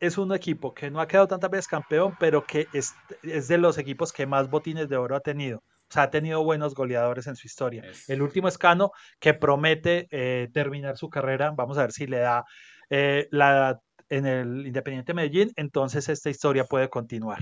es 0.00 0.18
un 0.18 0.34
equipo 0.34 0.74
que 0.74 0.90
no 0.90 1.00
ha 1.00 1.06
quedado 1.06 1.28
tantas 1.28 1.50
veces 1.50 1.68
campeón, 1.68 2.16
pero 2.18 2.44
que 2.44 2.66
es, 2.72 2.94
es 3.22 3.48
de 3.48 3.58
los 3.58 3.78
equipos 3.78 4.12
que 4.12 4.26
más 4.26 4.50
botines 4.50 4.88
de 4.88 4.96
oro 4.96 5.14
ha 5.16 5.20
tenido. 5.20 5.58
O 5.58 5.92
sea, 5.92 6.04
ha 6.04 6.10
tenido 6.10 6.42
buenos 6.42 6.74
goleadores 6.74 7.26
en 7.26 7.36
su 7.36 7.46
historia. 7.46 7.82
Es- 7.84 8.08
El 8.08 8.22
último 8.22 8.48
es 8.48 8.58
Cano, 8.58 8.90
que 9.20 9.34
promete 9.34 10.08
eh, 10.10 10.48
terminar 10.52 10.96
su 10.96 11.08
carrera. 11.08 11.52
Vamos 11.54 11.78
a 11.78 11.82
ver 11.82 11.92
si 11.92 12.06
le 12.06 12.18
da 12.18 12.44
eh, 12.90 13.28
la 13.30 13.50
edad 13.50 13.80
en 14.08 14.26
el 14.26 14.66
Independiente 14.66 15.14
Medellín. 15.14 15.52
Entonces 15.56 16.08
esta 16.08 16.30
historia 16.30 16.64
puede 16.64 16.88
continuar. 16.88 17.38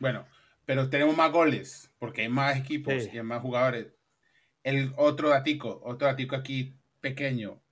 Bueno, 0.00 0.26
pero 0.66 0.88
tenemos 0.90 1.16
más 1.16 1.30
goles, 1.32 1.90
porque 1.98 2.22
hay 2.22 2.28
más 2.28 2.56
equipos 2.58 2.94
Sí. 3.04 3.10
y 3.12 3.16
hay 3.18 3.22
más 3.24 3.42
jugadores. 3.42 3.92
El 4.62 4.92
otro 4.96 5.28
datico, 5.28 5.80
otro 5.84 6.06
datico 6.08 6.36
aquí 6.36 6.76
pequeño. 7.00 7.62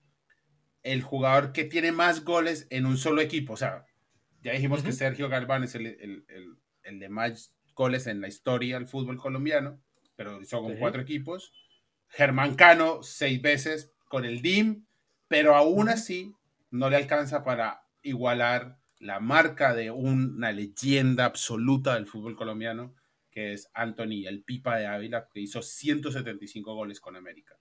El 0.83 1.03
jugador 1.03 1.53
que 1.53 1.65
tiene 1.65 1.93
más 1.93 2.25
goles 2.25 2.67
en 2.71 2.87
un 2.87 2.99
solo 2.99 3.21
equipo. 3.21 3.55
O 3.55 3.57
sea, 3.57 3.87
ya 4.43 4.53
dijimos 4.53 4.83
que 4.83 4.89
Ujú. 4.89 4.97
Sergio 4.99 5.29
Galván 5.29 5.65
es 5.65 5.75
el, 5.75 5.87
el- 5.87 6.25
el- 6.29 6.57
el 6.83 6.99
de 6.99 7.09
más 7.09 7.57
goles 7.75 8.07
en 8.07 8.21
la 8.21 8.29
historia 8.29 8.75
del 8.79 8.87
fútbol 8.89 9.17
colombiano, 9.17 9.81
pero 10.17 10.45
son 10.45 10.65
con 10.65 10.73
Sí. 10.75 10.79
cuatro 10.81 11.01
equipos. 11.01 11.53
Germán 12.09 12.57
Cano, 12.57 13.03
seis 13.03 13.41
veces 13.41 13.95
con 14.09 14.25
el 14.27 14.43
DIM, 14.43 14.85
pero 15.29 15.55
aún 15.55 15.89
así 15.89 16.35
no 16.71 16.91
le 16.91 16.97
alcanza 16.97 17.43
para 17.45 17.87
igualar 18.03 18.79
la 19.03 19.19
marca 19.19 19.75
de 19.75 19.91
una 19.91 20.53
leyenda 20.53 21.25
absoluta 21.25 21.97
del 21.97 22.07
fútbol 22.07 22.37
colombiano, 22.37 22.95
que 23.33 23.53
es 23.53 23.69
Anthony, 23.75 24.27
el 24.29 24.45
Pipa 24.45 24.77
de 24.77 24.87
Ávila, 24.87 25.29
que 25.29 25.41
hizo 25.41 25.61
175 25.61 26.73
goles 26.73 27.01
con 27.01 27.17
América. 27.17 27.59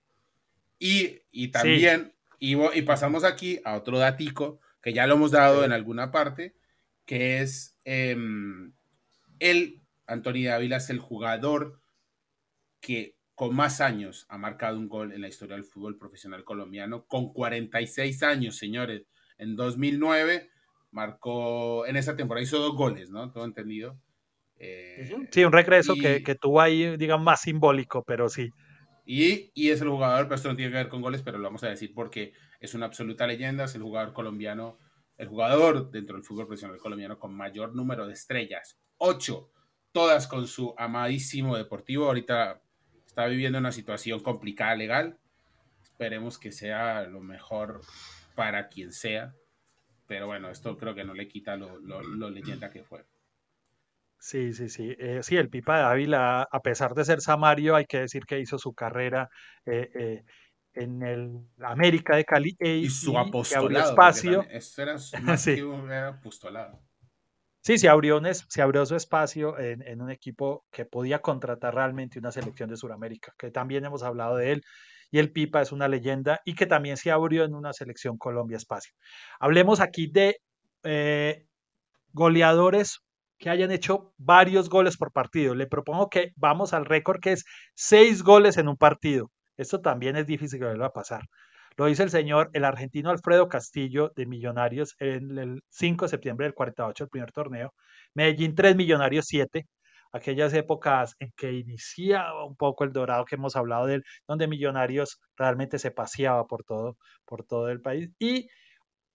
Y, 0.78 1.20
y 1.32 1.48
también, 1.48 2.14
y, 2.38 2.54
y, 2.54 2.82
pasamos 2.82 3.24
aquí 3.24 3.60
a 3.64 3.74
otro 3.74 3.98
datico, 3.98 4.60
que 4.80 4.92
ya 4.92 5.08
lo 5.08 5.14
hemos 5.14 5.32
dado 5.32 5.64
en 5.64 5.72
alguna 5.72 6.12
parte, 6.12 6.54
que 7.04 7.40
es 7.40 7.76
el 7.82 8.72
em, 9.40 9.82
Anthony 10.06 10.42
de 10.42 10.52
Ávila, 10.52 10.76
es 10.76 10.90
el 10.90 11.00
jugador 11.00 11.80
que 12.78 13.16
con 13.34 13.56
más 13.56 13.80
años 13.80 14.26
ha 14.28 14.38
marcado 14.38 14.78
un 14.78 14.88
gol 14.88 15.12
en 15.12 15.20
la 15.20 15.28
historia 15.28 15.56
del 15.56 15.64
fútbol 15.64 15.98
profesional 15.98 16.44
colombiano, 16.44 17.04
con 17.06 17.32
46 17.32 18.22
años, 18.22 18.56
señores. 18.56 19.08
En 19.38 19.56
2009 19.56 20.51
marcó, 20.92 21.86
en 21.86 21.96
esa 21.96 22.16
temporada 22.16 22.44
hizo 22.44 22.58
dos 22.58 22.76
goles, 22.76 23.10
¿no? 23.10 23.32
Todo 23.32 23.44
entendido. 23.44 23.98
Eh, 24.58 25.12
sí, 25.30 25.44
un 25.44 25.52
regreso 25.52 25.94
que, 25.94 26.22
que, 26.22 26.36
tuvo 26.36 26.60
ahí, 26.60 26.96
digamos, 26.96 27.24
más 27.24 27.40
simbólico, 27.40 28.04
pero 28.04 28.28
sí. 28.28 28.50
Y, 29.04 29.50
y, 29.54 29.70
es 29.70 29.80
el 29.80 29.88
jugador, 29.88 30.26
pero 30.26 30.36
esto 30.36 30.48
no 30.48 30.56
tiene 30.56 30.70
que 30.70 30.78
ver 30.78 30.88
con 30.88 31.02
goles, 31.02 31.22
pero 31.22 31.38
lo 31.38 31.44
vamos 31.44 31.64
a 31.64 31.68
decir 31.68 31.92
porque 31.92 32.32
es 32.60 32.74
una 32.74 32.86
absoluta 32.86 33.26
leyenda, 33.26 33.64
es 33.64 33.74
el 33.74 33.82
jugador 33.82 34.12
colombiano, 34.12 34.78
el 35.16 35.26
jugador 35.26 35.90
dentro 35.90 36.14
del 36.14 36.24
fútbol 36.24 36.46
profesional 36.46 36.78
colombiano 36.78 37.18
con 37.18 37.34
mayor 37.34 37.74
número 37.74 38.06
de 38.06 38.12
estrellas, 38.12 38.78
ocho, 38.98 39.50
todas 39.90 40.28
con 40.28 40.46
su 40.46 40.74
amadísimo 40.78 41.56
deportivo. 41.56 42.06
Ahorita 42.06 42.62
está 43.06 43.26
viviendo 43.26 43.58
una 43.58 43.72
situación 43.72 44.20
complicada 44.20 44.74
legal. 44.74 45.18
Esperemos 45.82 46.38
que 46.38 46.52
sea 46.52 47.02
lo 47.04 47.20
mejor 47.20 47.80
para 48.34 48.68
quien 48.68 48.92
sea. 48.92 49.34
Pero 50.06 50.26
bueno, 50.26 50.50
esto 50.50 50.76
creo 50.76 50.94
que 50.94 51.04
no 51.04 51.14
le 51.14 51.28
quita 51.28 51.56
lo, 51.56 51.78
lo, 51.78 52.30
leyenda 52.30 52.70
que 52.70 52.84
fue. 52.84 53.04
Sí, 54.18 54.52
sí, 54.52 54.68
sí. 54.68 54.94
Eh, 54.98 55.20
sí, 55.22 55.36
el 55.36 55.48
Pipa 55.48 55.78
de 55.78 55.84
Ávila, 55.84 56.46
a 56.50 56.60
pesar 56.60 56.94
de 56.94 57.04
ser 57.04 57.20
Samario, 57.20 57.74
hay 57.74 57.86
que 57.86 58.00
decir 58.00 58.24
que 58.24 58.38
hizo 58.38 58.58
su 58.58 58.72
carrera 58.72 59.28
eh, 59.66 59.90
eh, 59.94 60.24
en 60.74 61.02
el 61.02 61.38
América 61.60 62.16
de 62.16 62.24
Cali 62.24 62.56
y 62.60 62.88
su 62.88 63.18
apostolado. 63.18 63.90
espacio. 63.90 64.46
Eso 64.48 64.82
era 64.82 64.96
más 65.22 65.44
que 65.44 65.64
un 65.64 65.90
apostolado. 65.90 66.80
Sí, 67.62 67.78
se 67.78 67.88
abrió, 67.88 68.20
se 68.32 68.62
abrió 68.62 68.84
su 68.86 68.96
espacio 68.96 69.58
en, 69.58 69.82
en, 69.82 70.00
un 70.02 70.10
equipo 70.10 70.66
que 70.72 70.84
podía 70.84 71.20
contratar 71.20 71.74
realmente 71.74 72.18
una 72.18 72.32
selección 72.32 72.68
de 72.68 72.76
Sudamérica, 72.76 73.34
que 73.38 73.52
también 73.52 73.84
hemos 73.84 74.02
hablado 74.02 74.36
de 74.36 74.52
él 74.52 74.62
y 75.12 75.18
el 75.18 75.30
Pipa 75.30 75.60
es 75.60 75.70
una 75.70 75.86
leyenda 75.86 76.40
y 76.44 76.54
que 76.54 76.66
también 76.66 76.96
se 76.96 77.12
abrió 77.12 77.44
en 77.44 77.54
una 77.54 77.72
selección 77.72 78.16
Colombia 78.16 78.56
Espacio. 78.56 78.94
Hablemos 79.38 79.80
aquí 79.80 80.08
de 80.10 80.38
eh, 80.82 81.44
goleadores 82.12 83.00
que 83.38 83.50
hayan 83.50 83.70
hecho 83.70 84.14
varios 84.16 84.70
goles 84.70 84.96
por 84.96 85.12
partido. 85.12 85.54
Le 85.54 85.66
propongo 85.66 86.08
que 86.08 86.32
vamos 86.36 86.72
al 86.72 86.86
récord 86.86 87.20
que 87.20 87.32
es 87.32 87.44
seis 87.74 88.22
goles 88.22 88.56
en 88.56 88.68
un 88.68 88.76
partido. 88.76 89.30
Esto 89.58 89.82
también 89.82 90.16
es 90.16 90.26
difícil 90.26 90.58
que 90.58 90.64
vuelva 90.64 90.86
a 90.86 90.92
pasar. 90.92 91.22
Lo 91.76 91.86
dice 91.86 92.02
el 92.02 92.10
señor, 92.10 92.50
el 92.54 92.64
argentino 92.64 93.10
Alfredo 93.10 93.48
Castillo 93.48 94.12
de 94.16 94.26
Millonarios 94.26 94.94
en 94.98 95.38
el 95.38 95.62
5 95.68 96.06
de 96.06 96.08
septiembre 96.10 96.46
del 96.46 96.54
48, 96.54 97.04
el 97.04 97.10
primer 97.10 97.32
torneo. 97.32 97.74
Medellín 98.14 98.54
3, 98.54 98.76
Millonarios 98.76 99.26
7 99.26 99.66
aquellas 100.12 100.54
épocas 100.54 101.16
en 101.18 101.32
que 101.36 101.52
iniciaba 101.52 102.44
un 102.44 102.56
poco 102.56 102.84
el 102.84 102.92
dorado 102.92 103.24
que 103.24 103.36
hemos 103.36 103.56
hablado 103.56 103.86
de 103.86 103.96
él, 103.96 104.04
donde 104.28 104.48
Millonarios 104.48 105.18
realmente 105.36 105.78
se 105.78 105.90
paseaba 105.90 106.46
por 106.46 106.64
todo, 106.64 106.96
por 107.24 107.44
todo 107.44 107.68
el 107.70 107.80
país. 107.80 108.10
Y, 108.18 108.48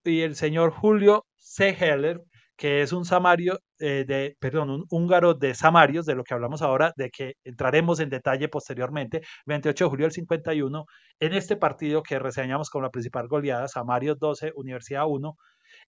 y 0.03 0.21
el 0.21 0.36
señor 0.36 0.71
Julio 0.71 1.25
C. 1.38 1.69
Heller, 1.69 2.21
que 2.57 2.81
es 2.81 2.91
un 2.91 3.05
samario 3.05 3.60
eh, 3.79 4.03
de, 4.07 4.36
perdón, 4.39 4.71
un 4.71 4.86
húngaro 4.89 5.36
de 5.36 5.53
samarios, 5.53 6.05
de 6.05 6.15
lo 6.15 6.23
que 6.23 6.33
hablamos 6.33 6.62
ahora, 6.63 6.93
de 6.97 7.10
que 7.12 7.33
entraremos 7.43 7.99
en 7.99 8.10
detalle 8.10 8.49
posteriormente, 8.49 9.21
28 9.45 9.86
de 9.86 9.89
julio 9.89 10.05
del 10.05 10.13
51, 10.13 10.86
en 11.19 11.33
este 11.33 11.55
partido 11.57 12.03
que 12.03 12.19
reseñamos 12.19 12.69
como 12.69 12.83
la 12.83 12.89
principal 12.91 13.27
goleada, 13.27 13.67
Samarios 13.67 14.17
12, 14.19 14.53
Universidad 14.55 15.05
1, 15.07 15.36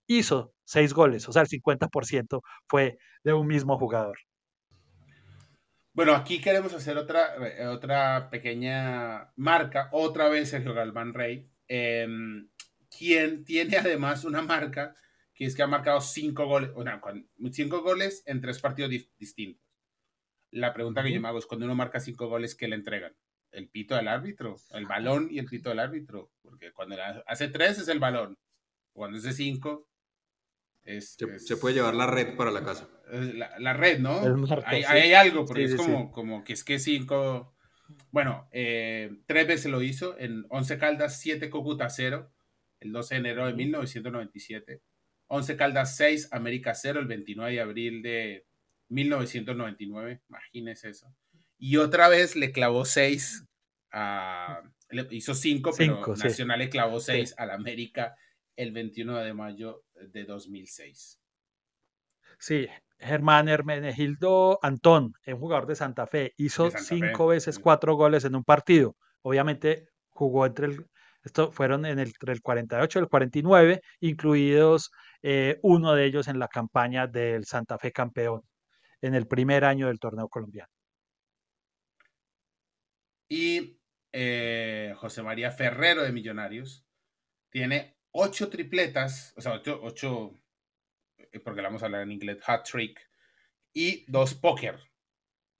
hizo 0.06 0.52
seis 0.64 0.94
goles, 0.94 1.28
o 1.28 1.32
sea, 1.32 1.42
el 1.42 1.48
50% 1.48 2.40
fue 2.68 2.98
de 3.24 3.32
un 3.32 3.46
mismo 3.46 3.78
jugador. 3.78 4.18
Bueno, 5.92 6.14
aquí 6.14 6.40
queremos 6.40 6.72
hacer 6.72 6.96
otra, 6.96 7.34
eh, 7.48 7.66
otra 7.66 8.30
pequeña 8.30 9.32
marca, 9.36 9.88
otra 9.92 10.28
vez 10.28 10.50
Sergio 10.50 10.72
Galván 10.72 11.14
Rey, 11.14 11.50
em, 11.66 12.48
quien 12.96 13.44
tiene 13.44 13.76
además 13.76 14.24
una 14.24 14.40
marca 14.42 14.94
que 15.34 15.46
es 15.46 15.56
que 15.56 15.62
ha 15.62 15.66
marcado 15.66 16.00
cinco 16.00 16.46
goles, 16.46 16.70
cinco 17.52 17.82
goles 17.82 18.22
en 18.26 18.40
tres 18.40 18.60
partidos 18.60 18.90
distintos. 19.18 19.66
La 20.52 20.72
pregunta 20.72 21.02
que 21.02 21.12
yo 21.12 21.20
me 21.20 21.28
hago 21.28 21.38
es, 21.38 21.46
cuando 21.46 21.66
uno 21.66 21.74
marca 21.74 21.98
cinco 21.98 22.28
goles, 22.28 22.54
¿qué 22.54 22.68
le 22.68 22.76
entregan? 22.76 23.16
¿El 23.50 23.68
pito 23.68 23.96
del 23.96 24.08
árbitro? 24.08 24.56
¿El 24.70 24.86
balón 24.86 25.28
y 25.30 25.38
el 25.38 25.46
pito 25.46 25.70
del 25.70 25.80
árbitro? 25.80 26.30
Porque 26.42 26.72
cuando 26.72 26.96
hace 27.26 27.48
tres 27.48 27.78
es 27.78 27.88
el 27.88 27.98
balón. 27.98 28.38
Cuando 28.92 29.18
hace 29.18 29.32
cinco, 29.32 29.88
se, 30.84 31.56
puede 31.56 31.74
llevar 31.74 31.94
la 31.94 32.06
red 32.06 32.36
para 32.36 32.50
la 32.50 32.64
casa. 32.64 32.88
La, 33.58 33.72
red, 33.72 33.98
¿no? 33.98 34.20
hay, 34.66 35.12
algo, 35.14 35.44
porque 35.44 35.64
es 35.64 35.74
como, 35.74 36.10
como 36.10 36.44
que 36.44 36.52
es 36.52 36.64
que 36.64 36.78
cinco. 36.78 37.54
Bueno, 38.10 38.48
eh, 38.52 39.10
tres 39.26 39.46
veces 39.46 39.70
lo 39.70 39.82
hizo 39.82 40.18
en 40.18 40.44
11 40.48 40.78
Caldas, 40.78 41.20
7 41.20 41.50
Cúcuta 41.50 41.90
0, 41.90 42.30
el 42.80 42.92
12 42.92 43.14
de 43.14 43.20
enero 43.20 43.46
de 43.46 43.54
1997. 43.54 44.82
11 45.26 45.56
Caldas 45.56 45.96
6, 45.96 46.28
América 46.32 46.74
0, 46.74 47.00
el 47.00 47.06
29 47.06 47.52
de 47.52 47.60
abril 47.60 48.02
de 48.02 48.46
1999. 48.88 50.22
Imagínese 50.28 50.90
eso. 50.90 51.14
Y 51.58 51.76
otra 51.76 52.08
vez 52.08 52.36
le 52.36 52.52
clavó 52.52 52.84
6 52.84 53.44
a. 53.92 54.62
hizo 55.10 55.34
5, 55.34 55.72
pero 55.76 56.06
Nacional 56.16 56.58
le 56.60 56.68
clavó 56.68 57.00
6 57.00 57.34
al 57.38 57.50
América 57.50 58.16
el 58.56 58.72
21 58.72 59.18
de 59.18 59.34
mayo 59.34 59.84
de 60.08 60.24
2006. 60.24 61.20
Sí, 62.38 62.68
Germán 62.98 63.48
Hermenegildo 63.48 64.58
Antón, 64.62 65.14
un 65.26 65.38
jugador 65.38 65.66
de 65.66 65.74
Santa 65.74 66.06
Fe, 66.06 66.32
hizo 66.36 66.70
cinco 66.70 67.26
veces 67.26 67.58
cuatro 67.58 67.94
goles 67.94 68.24
en 68.24 68.34
un 68.34 68.44
partido. 68.44 68.96
Obviamente 69.22 69.88
jugó 70.08 70.46
entre 70.46 70.66
el, 70.66 70.86
esto 71.22 71.52
fueron 71.52 71.84
en 71.84 71.98
el, 71.98 72.08
entre 72.08 72.32
el 72.32 72.40
48 72.40 72.98
y 72.98 73.02
el 73.02 73.08
49, 73.08 73.80
incluidos 74.00 74.90
eh, 75.22 75.58
uno 75.62 75.94
de 75.94 76.06
ellos 76.06 76.28
en 76.28 76.38
la 76.38 76.48
campaña 76.48 77.06
del 77.06 77.44
Santa 77.44 77.78
Fe 77.78 77.92
campeón, 77.92 78.42
en 79.00 79.14
el 79.14 79.26
primer 79.26 79.64
año 79.64 79.88
del 79.88 79.98
torneo 79.98 80.28
colombiano. 80.28 80.70
Y 83.28 83.78
eh, 84.12 84.94
José 84.96 85.22
María 85.22 85.50
Ferrero 85.50 86.02
de 86.02 86.12
Millonarios 86.12 86.84
tiene 87.50 87.99
ocho 88.12 88.48
tripletas, 88.48 89.32
o 89.36 89.40
sea, 89.40 89.60
ocho, 89.82 90.40
eh, 91.18 91.40
porque 91.40 91.62
la 91.62 91.68
vamos 91.68 91.82
a 91.82 91.86
hablar 91.86 92.02
en 92.02 92.12
inglés, 92.12 92.38
hat 92.46 92.64
trick, 92.64 93.00
y 93.72 94.04
dos 94.10 94.34
póker. 94.34 94.78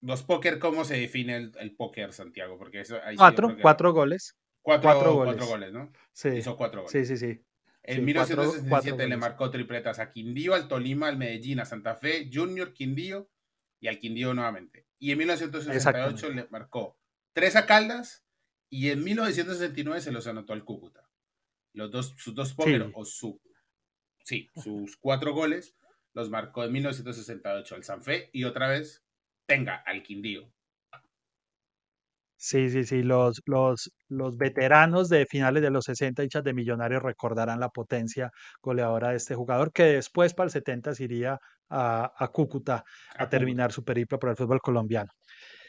Dos 0.01 0.23
póker, 0.23 0.59
¿cómo 0.59 0.83
se 0.83 0.97
define 0.97 1.35
el, 1.35 1.75
póker, 1.75 2.11
Santiago? 2.11 2.57
Porque 2.57 2.81
eso, 2.81 2.97
cuatro, 3.17 3.55
cuatro 3.61 3.93
goles. 3.93 4.35
Cuatro, 4.61 5.13
goles. 5.13 5.71
¿no? 5.71 5.91
Sí. 6.11 6.29
Hizo 6.29 6.57
cuatro 6.57 6.81
goles. 6.83 6.91
Sí, 6.91 7.05
sí, 7.05 7.17
sí. 7.17 7.43
En 7.83 8.05
1967 8.05 9.07
le 9.07 9.17
marcó 9.17 9.49
tripletas 9.49 9.99
a 9.99 10.11
Quindío, 10.11 10.53
al 10.53 10.67
Tolima, 10.67 11.07
al 11.07 11.17
Medellín, 11.17 11.59
a 11.59 11.65
Santa 11.65 11.95
Fe, 11.95 12.29
Junior, 12.31 12.73
Quindío 12.73 13.29
y 13.79 13.87
al 13.87 13.97
Quindío 13.97 14.33
nuevamente. 14.33 14.85
Y 14.99 15.11
en 15.11 15.17
1968 15.19 16.29
le 16.29 16.47
marcó 16.51 16.99
tres 17.33 17.55
a 17.55 17.65
Caldas 17.65 18.23
y 18.69 18.89
en 18.89 19.03
1969 19.03 20.01
se 20.01 20.11
los 20.11 20.27
anotó 20.27 20.53
al 20.53 20.63
Cúcuta 20.63 21.10
los 21.73 21.91
dos, 21.91 22.13
sus 22.17 22.35
dos 22.35 22.53
póker 22.53 22.91
o 22.93 23.05
su, 23.05 23.39
sí, 24.23 24.49
sus 24.55 24.97
cuatro 24.97 25.33
goles 25.33 25.75
los 26.13 26.29
marcó 26.29 26.63
en 26.63 26.73
1968 26.73 27.75
el 27.75 27.83
Sanfe 27.83 28.29
y 28.33 28.43
otra 28.43 28.67
vez 28.67 29.03
tenga 29.45 29.75
al 29.85 30.03
Quindío. 30.03 30.51
Sí, 32.43 32.71
sí, 32.71 32.83
sí, 32.85 33.03
los, 33.03 33.39
los, 33.45 33.91
los 34.07 34.35
veteranos 34.35 35.09
de 35.09 35.27
finales 35.27 35.61
de 35.61 35.69
los 35.69 35.85
60 35.85 36.23
hinchas 36.23 36.43
de 36.43 36.55
Millonarios 36.55 37.03
recordarán 37.03 37.59
la 37.59 37.69
potencia 37.69 38.31
goleadora 38.63 39.09
de 39.09 39.17
este 39.17 39.35
jugador 39.35 39.71
que 39.71 39.83
después 39.83 40.33
para 40.33 40.45
el 40.45 40.51
70 40.51 40.95
se 40.95 41.03
iría 41.03 41.37
a, 41.69 42.11
a 42.17 42.27
Cúcuta 42.29 42.83
a, 43.15 43.29
terminar 43.29 43.71
su 43.71 43.83
periplo 43.83 44.17
por 44.17 44.31
el 44.31 44.35
fútbol 44.35 44.59
colombiano. 44.59 45.11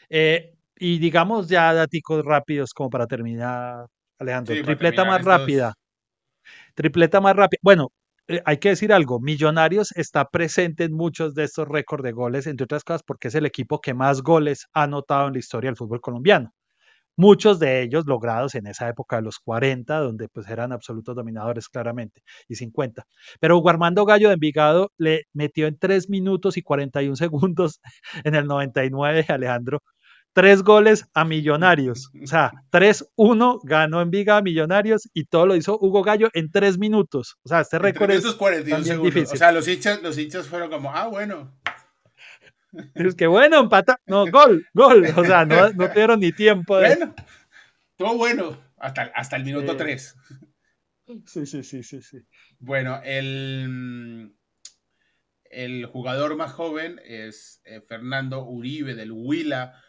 Eh, 0.09 0.55
y 0.75 0.97
digamos 0.97 1.47
ya 1.47 1.71
datos 1.73 2.25
rápidos 2.25 2.73
como 2.73 2.89
para 2.89 3.05
terminar, 3.05 3.85
Alejandro. 4.17 4.55
tripleta 4.63 5.05
más 5.05 5.23
rápida. 5.23 5.75
Tripleta 6.75 7.21
más 7.21 7.35
rápida. 7.35 7.59
Bueno, 7.63 7.91
eh, 8.27 8.41
hay 8.45 8.57
que 8.57 8.69
decir 8.69 8.93
algo, 8.93 9.19
Millonarios 9.19 9.91
está 9.95 10.25
presente 10.29 10.85
en 10.85 10.93
muchos 10.93 11.35
de 11.35 11.43
estos 11.43 11.67
récords 11.67 12.03
de 12.03 12.11
goles, 12.13 12.47
entre 12.47 12.65
otras 12.65 12.83
cosas 12.83 13.03
porque 13.03 13.27
es 13.29 13.35
el 13.35 13.45
equipo 13.45 13.81
que 13.81 13.93
más 13.93 14.21
goles 14.21 14.67
ha 14.73 14.83
anotado 14.83 15.27
en 15.27 15.33
la 15.33 15.39
historia 15.39 15.69
del 15.69 15.77
fútbol 15.77 16.01
colombiano. 16.01 16.53
muchos 17.17 17.59
de 17.59 17.81
ellos 17.83 18.05
logrados 18.07 18.55
en 18.55 18.67
esa 18.67 18.89
época 18.89 19.17
de 19.17 19.23
los 19.23 19.39
40, 19.39 19.99
donde 19.99 20.29
pues 20.29 20.47
eran 20.49 20.71
absolutos 20.71 21.15
dominadores 21.15 21.69
claramente, 21.69 22.23
y 22.47 22.55
50. 22.55 23.05
Pero 23.39 23.57
Hugo 23.57 23.69
Armando 23.69 24.05
Gallo 24.05 24.29
de 24.29 24.35
Envigado 24.35 24.91
le 24.97 25.23
metió 25.33 25.67
en 25.67 25.77
3 25.77 26.09
minutos 26.09 26.57
y 26.57 26.63
41 26.63 27.15
segundos 27.17 27.81
en 28.25 28.35
el 28.35 28.47
99, 28.47 29.25
Alejandro, 29.29 29.81
tres 30.33 30.63
goles 30.63 31.05
a 31.13 31.25
Millonarios. 31.25 32.11
O 32.23 32.27
sea, 32.27 32.51
3-1 32.71 33.59
ganó 33.63 34.01
Envigado 34.01 34.39
a 34.39 34.41
Millonarios 34.41 35.09
y 35.13 35.25
todo 35.25 35.45
lo 35.45 35.55
hizo 35.55 35.77
Hugo 35.79 36.03
Gallo 36.03 36.29
en 36.33 36.51
3 36.51 36.77
minutos. 36.77 37.37
O 37.43 37.49
sea, 37.49 37.61
este 37.61 37.79
récord 37.79 38.11
es 38.11 38.25
41 38.25 38.83
segundos. 38.83 39.13
Difícil. 39.13 39.35
O 39.35 39.37
sea, 39.37 39.51
los 39.51 39.67
hinchas, 39.67 40.01
los 40.01 40.17
hinchas 40.17 40.47
fueron 40.47 40.69
como, 40.69 40.91
ah, 40.91 41.07
bueno. 41.07 41.53
Es 42.95 43.15
que 43.15 43.27
bueno, 43.27 43.59
empata. 43.59 43.99
No, 44.05 44.25
gol, 44.27 44.65
gol. 44.73 45.05
O 45.15 45.23
sea, 45.23 45.45
no, 45.45 45.69
no 45.73 45.89
tuvieron 45.91 46.19
ni 46.19 46.31
tiempo. 46.31 46.77
De... 46.77 46.87
Bueno, 46.87 47.15
todo 47.97 48.17
bueno. 48.17 48.57
Hasta, 48.77 49.03
hasta 49.15 49.35
el 49.37 49.45
minuto 49.45 49.77
3. 49.77 50.15
Sí, 51.25 51.45
sí, 51.45 51.63
sí, 51.63 51.83
sí, 51.83 52.01
sí. 52.01 52.17
Bueno, 52.59 53.01
el, 53.03 54.35
el 55.49 55.85
jugador 55.85 56.35
más 56.35 56.51
joven 56.51 56.99
es 57.05 57.61
eh, 57.65 57.81
Fernando 57.81 58.43
Uribe 58.43 58.95
del 58.95 59.11
Huila. 59.11 59.81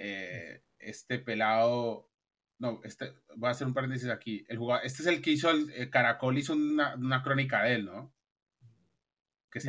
Eh, 0.00 0.62
este 0.78 1.18
pelado. 1.18 2.08
No, 2.60 2.80
este, 2.84 3.12
voy 3.36 3.48
a 3.48 3.50
hacer 3.50 3.66
un 3.66 3.74
paréntesis 3.74 4.08
aquí. 4.08 4.44
El 4.48 4.58
jugador, 4.58 4.86
este 4.86 5.02
es 5.02 5.08
el 5.08 5.20
que 5.20 5.30
hizo 5.30 5.50
el, 5.50 5.70
eh, 5.72 5.90
Caracol, 5.90 6.38
hizo 6.38 6.54
una, 6.54 6.94
una 6.94 7.22
crónica 7.22 7.62
de 7.62 7.74
él, 7.74 7.84
¿no? 7.84 8.12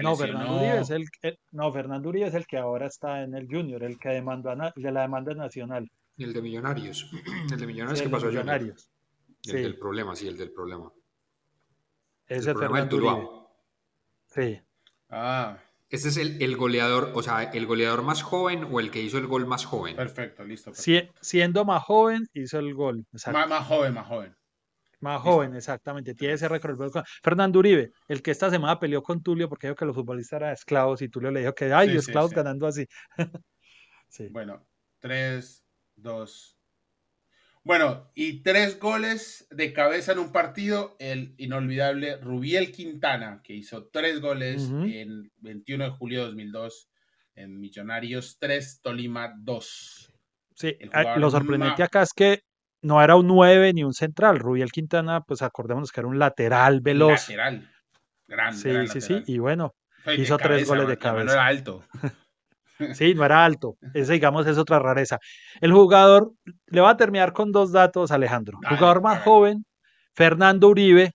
no, 0.02 0.16
Fernando 0.16 0.58
Uribe 0.58 0.80
es 0.82 0.90
el, 0.90 1.06
no, 1.52 1.72
Fernando 1.72 2.10
Uribe 2.10 2.28
es 2.28 2.34
el 2.34 2.46
que 2.46 2.58
ahora 2.58 2.88
está 2.88 3.24
en 3.24 3.34
el 3.34 3.48
Junior, 3.48 3.84
el 3.84 3.98
que 3.98 4.10
demandó 4.10 4.54
de 4.76 4.92
la 4.92 5.02
demanda 5.02 5.34
nacional. 5.34 5.90
El 6.18 6.34
de 6.34 6.42
Millonarios. 6.42 7.10
El 7.52 7.60
de 7.60 7.66
Millonarios 7.66 8.02
que 8.02 8.10
pasó 8.10 8.28
a 8.28 8.30
Millonarios. 8.30 8.92
El 9.46 9.64
del 9.64 9.78
problema, 9.78 10.16
sí, 10.16 10.28
el 10.28 10.38
del 10.38 10.52
problema. 10.52 10.92
Ese 12.28 12.52
el 12.52 12.58
Fernando 12.58 12.98
Uribe. 12.98 13.30
Sí. 14.28 14.62
Ah. 15.10 15.58
Este 15.90 16.10
es 16.10 16.18
el, 16.18 16.42
el, 16.42 16.56
goleador, 16.56 17.12
o 17.16 17.24
sea, 17.24 17.44
el 17.44 17.66
goleador 17.66 18.04
más 18.04 18.22
joven 18.22 18.68
o 18.72 18.80
el 18.80 18.92
que 18.92 19.02
hizo 19.02 19.18
el 19.18 19.26
gol 19.26 19.48
más 19.48 19.66
joven. 19.66 19.96
Perfecto, 19.96 20.44
listo. 20.44 20.72
siendo 21.20 21.66
más 21.66 21.84
joven, 21.84 22.28
hizo 22.34 22.60
el 22.60 22.76
gol. 22.76 23.06
más 23.12 23.66
joven, 23.66 23.94
más 23.96 24.08
joven. 24.08 24.36
Más 25.02 25.22
joven, 25.22 25.56
exactamente. 25.56 26.14
Tiene 26.14 26.34
ese 26.34 26.48
récord. 26.48 26.78
Fernando 27.24 27.60
Uribe, 27.60 27.94
el 28.08 28.22
que 28.22 28.32
esta 28.32 28.50
semana 28.50 28.80
peleó 28.80 29.02
con 29.02 29.24
Tulio 29.24 29.48
porque 29.48 29.68
dijo 29.68 29.76
que 29.76 29.86
los 29.86 29.96
futbolistas 29.96 30.42
eran 30.42 30.54
esclavos 30.54 31.02
y 31.02 31.10
Tulio 31.10 31.32
le 31.32 31.40
dijo 31.40 31.56
que, 31.56 31.74
ay, 31.74 31.96
esclavos 31.96 32.32
ganando 32.32 32.68
así. 32.68 32.88
Bueno, 34.32 34.68
tres, 35.00 35.64
dos. 35.96 36.59
Bueno, 37.70 38.10
y 38.16 38.42
tres 38.42 38.80
goles 38.80 39.46
de 39.52 39.74
cabeza 39.74 40.14
en 40.14 40.18
un 40.18 40.32
partido. 40.32 40.96
El 40.98 41.36
inolvidable 41.38 42.18
Rubiel 42.18 42.72
Quintana, 42.72 43.42
que 43.44 43.54
hizo 43.54 43.90
tres 43.94 44.22
goles 44.22 44.72
en 44.72 45.32
21 45.38 45.84
de 45.84 45.90
julio 45.92 46.22
de 46.22 46.26
2002 46.30 46.90
en 47.36 47.60
Millonarios 47.60 48.40
3, 48.40 48.82
Tolima 48.82 49.36
2. 49.38 50.14
Sí, 50.56 50.78
lo 51.18 51.30
sorprendente 51.30 51.84
acá 51.84 52.02
es 52.02 52.12
que 52.12 52.42
no 52.82 53.04
era 53.04 53.16
un 53.16 53.28
9 53.28 53.72
ni 53.74 53.84
un 53.84 53.94
central. 53.94 54.40
Rubiel 54.40 54.72
Quintana, 54.72 55.22
pues 55.22 55.44
acordémonos 55.44 55.92
que 55.92 56.02
era 56.02 56.08
un 56.08 56.18
lateral 56.18 56.82
veloz. 56.82 57.30
Lateral. 57.30 57.72
Grande. 58.28 58.88
Sí, 58.88 59.00
sí, 59.00 59.02
sí. 59.02 59.24
Y 59.28 59.38
bueno, 59.38 59.76
hizo 60.18 60.40
tres 60.40 60.68
goles 60.68 60.88
de 60.88 60.98
cabeza. 60.98 61.34
Era 61.34 61.46
alto. 61.46 61.86
sí, 62.94 63.14
no 63.14 63.26
era 63.26 63.46
alto. 63.46 63.78
Ese, 63.94 64.14
digamos, 64.14 64.48
es 64.48 64.58
otra 64.58 64.80
rareza. 64.80 65.20
El 65.62 65.74
jugador, 65.74 66.34
le 66.68 66.82
va 66.82 66.92
a 66.92 66.98
terminar 66.98 67.34
con 67.34 67.52
dos 67.52 67.72
datos, 67.72 68.12
Alejandro. 68.12 68.58
jugador 68.68 69.02
más 69.02 69.24
joven, 69.24 69.66
Fernando 70.16 70.70
Uribe, 70.70 71.12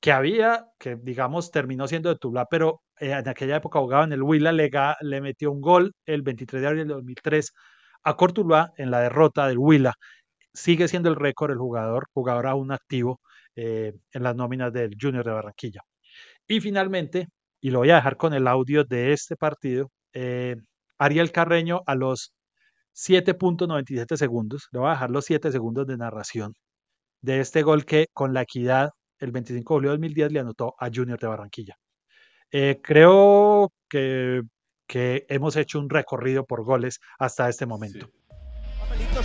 que 0.00 0.12
había, 0.12 0.66
que 0.78 0.96
digamos, 0.96 1.50
terminó 1.50 1.88
siendo 1.88 2.10
de 2.10 2.16
Tula, 2.16 2.46
pero 2.50 2.82
eh, 3.00 3.12
en 3.12 3.28
aquella 3.28 3.56
época 3.56 3.80
jugaba 3.80 4.04
en 4.04 4.12
el 4.12 4.22
Huila, 4.22 4.52
le, 4.52 4.70
le 5.00 5.20
metió 5.20 5.52
un 5.52 5.60
gol 5.60 5.92
el 6.06 6.22
23 6.22 6.62
de 6.62 6.68
abril 6.68 6.88
de 6.88 6.94
2003 6.94 7.52
a 8.04 8.16
Cortuluá 8.16 8.72
en 8.76 8.90
la 8.90 9.00
derrota 9.00 9.48
del 9.48 9.58
Huila 9.58 9.94
sigue 10.56 10.88
siendo 10.88 11.10
el 11.10 11.16
récord 11.16 11.52
el 11.52 11.58
jugador, 11.58 12.06
jugador 12.12 12.46
aún 12.46 12.72
activo 12.72 13.20
eh, 13.54 13.92
en 14.12 14.22
las 14.22 14.34
nóminas 14.34 14.72
del 14.72 14.96
Junior 15.00 15.24
de 15.24 15.32
Barranquilla. 15.32 15.82
Y 16.48 16.60
finalmente, 16.60 17.28
y 17.60 17.70
lo 17.70 17.80
voy 17.80 17.90
a 17.90 17.96
dejar 17.96 18.16
con 18.16 18.34
el 18.34 18.48
audio 18.48 18.84
de 18.84 19.12
este 19.12 19.36
partido, 19.36 19.90
eh, 20.12 20.56
Ariel 20.98 21.32
Carreño 21.32 21.82
a 21.86 21.94
los 21.94 22.32
7.97 22.94 24.16
segundos, 24.16 24.68
le 24.72 24.80
voy 24.80 24.88
a 24.88 24.92
dejar 24.92 25.10
los 25.10 25.24
7 25.26 25.52
segundos 25.52 25.86
de 25.86 25.96
narración 25.96 26.54
de 27.20 27.40
este 27.40 27.62
gol 27.62 27.84
que 27.84 28.06
con 28.12 28.32
la 28.32 28.42
equidad 28.42 28.90
el 29.18 29.32
25 29.32 29.58
de 29.58 29.76
julio 29.76 29.90
de 29.90 29.96
2010 29.96 30.32
le 30.32 30.40
anotó 30.40 30.74
a 30.78 30.88
Junior 30.92 31.18
de 31.18 31.26
Barranquilla. 31.26 31.74
Eh, 32.50 32.80
creo 32.82 33.72
que, 33.88 34.42
que, 34.86 35.26
hemos 35.28 35.56
hecho 35.56 35.80
un 35.80 35.90
recorrido 35.90 36.44
por 36.44 36.64
goles 36.64 37.00
hasta 37.18 37.48
este 37.48 37.66
momento 37.66 38.08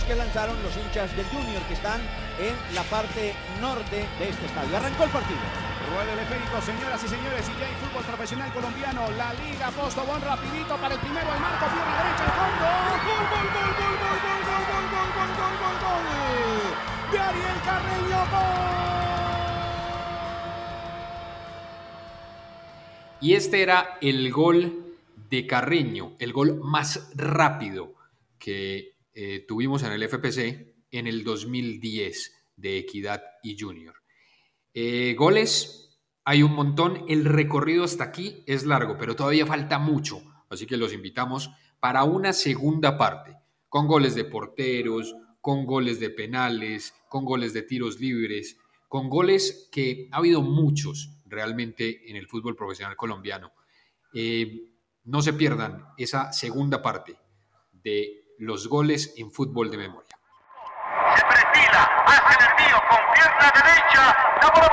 que 0.06 0.14
lanzaron 0.14 0.56
los 0.62 0.74
hinchas 0.74 1.14
del 1.14 1.26
Junior 1.26 1.62
que 1.68 1.74
están 1.74 2.00
en 2.40 2.74
la 2.74 2.82
parte 2.84 3.34
norte 3.60 3.96
de 4.18 4.28
este 4.30 4.46
estadio. 4.46 4.76
Arrancó 4.76 5.04
el 5.04 5.10
partido. 5.10 5.71
Rueda 5.82 6.12
el 6.12 6.18
eférico, 6.20 6.60
señoras 6.62 7.02
y 7.02 7.08
señores, 7.08 7.48
y 7.48 7.58
ya 7.58 7.66
hay 7.66 7.74
fútbol 7.82 8.04
profesional 8.04 8.52
colombiano. 8.52 9.10
La 9.16 9.34
Liga 9.34 9.70
Postobón 9.70 10.20
rapidito 10.22 10.76
para 10.76 10.94
el 10.94 11.00
primero 11.00 11.30
al 11.32 11.40
marco, 11.40 11.66
pierna 11.66 11.94
derecha 12.02 12.24
al 12.24 12.34
fondo. 12.38 12.66
Gol, 13.02 13.24
gol, 13.32 13.48
gol, 13.52 13.72
gol, 13.78 13.94
gol, 14.02 14.18
gol, 14.22 14.42
gol, 14.46 14.64
gol, 14.70 15.08
gol, 15.16 15.30
gol, 15.38 15.54
gol, 15.58 15.76
gol, 15.82 17.12
De 17.12 17.18
Ariel 17.18 17.58
Carreño, 17.64 18.22
Y 23.20 23.34
este 23.34 23.62
era 23.62 23.98
el 24.00 24.32
gol 24.32 24.96
de 25.30 25.46
Carreño, 25.46 26.16
el 26.18 26.32
gol 26.32 26.60
más 26.60 27.10
rápido 27.14 27.94
que 28.38 28.96
eh, 29.14 29.44
tuvimos 29.46 29.84
en 29.84 29.92
el 29.92 30.02
FPC 30.08 30.74
en 30.90 31.06
el 31.06 31.22
2010 31.22 32.32
de 32.56 32.78
Equidad 32.78 33.22
y 33.42 33.56
Junior. 33.58 34.01
Eh, 34.74 35.14
goles, 35.18 36.00
hay 36.24 36.42
un 36.42 36.54
montón. 36.54 37.04
El 37.08 37.24
recorrido 37.24 37.84
hasta 37.84 38.04
aquí 38.04 38.42
es 38.46 38.64
largo, 38.64 38.96
pero 38.98 39.16
todavía 39.16 39.46
falta 39.46 39.78
mucho. 39.78 40.22
Así 40.48 40.66
que 40.66 40.76
los 40.76 40.92
invitamos 40.92 41.50
para 41.80 42.04
una 42.04 42.32
segunda 42.32 42.96
parte, 42.96 43.36
con 43.68 43.86
goles 43.86 44.14
de 44.14 44.24
porteros, 44.24 45.16
con 45.40 45.66
goles 45.66 45.98
de 45.98 46.10
penales, 46.10 46.94
con 47.08 47.24
goles 47.24 47.52
de 47.52 47.62
tiros 47.62 47.98
libres, 48.00 48.56
con 48.88 49.08
goles 49.08 49.68
que 49.72 50.08
ha 50.12 50.18
habido 50.18 50.42
muchos 50.42 51.18
realmente 51.26 52.08
en 52.10 52.16
el 52.16 52.28
fútbol 52.28 52.54
profesional 52.54 52.96
colombiano. 52.96 53.52
Eh, 54.14 54.72
no 55.04 55.22
se 55.22 55.32
pierdan 55.32 55.86
esa 55.96 56.32
segunda 56.32 56.80
parte 56.82 57.16
de 57.72 58.34
los 58.38 58.68
goles 58.68 59.14
en 59.16 59.32
fútbol 59.32 59.70
de 59.70 59.78
memoria. 59.78 60.16
Se 61.16 61.24
hace 61.24 61.42
el 62.38 62.50
envío 62.50 62.76
con 62.88 63.00
pierna 63.14 63.52
derecha, 63.54 64.31
¡Gol 64.42 64.68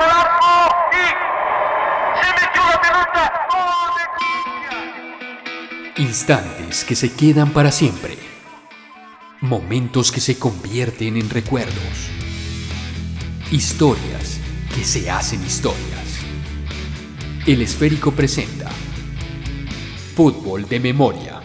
de 5.96 6.02
Instantes 6.02 6.84
que 6.84 6.96
se 6.96 7.12
quedan 7.12 7.52
para 7.52 7.70
siempre. 7.70 8.18
Momentos 9.40 10.10
que 10.10 10.20
se 10.20 10.38
convierten 10.38 11.16
en 11.16 11.30
recuerdos. 11.30 12.10
Historias 13.52 14.40
que 14.74 14.84
se 14.84 15.08
hacen 15.08 15.44
historias. 15.44 16.18
El 17.46 17.62
esférico 17.62 18.10
presenta 18.12 18.68
Fútbol 20.16 20.68
de 20.68 20.80
memoria 20.80 21.39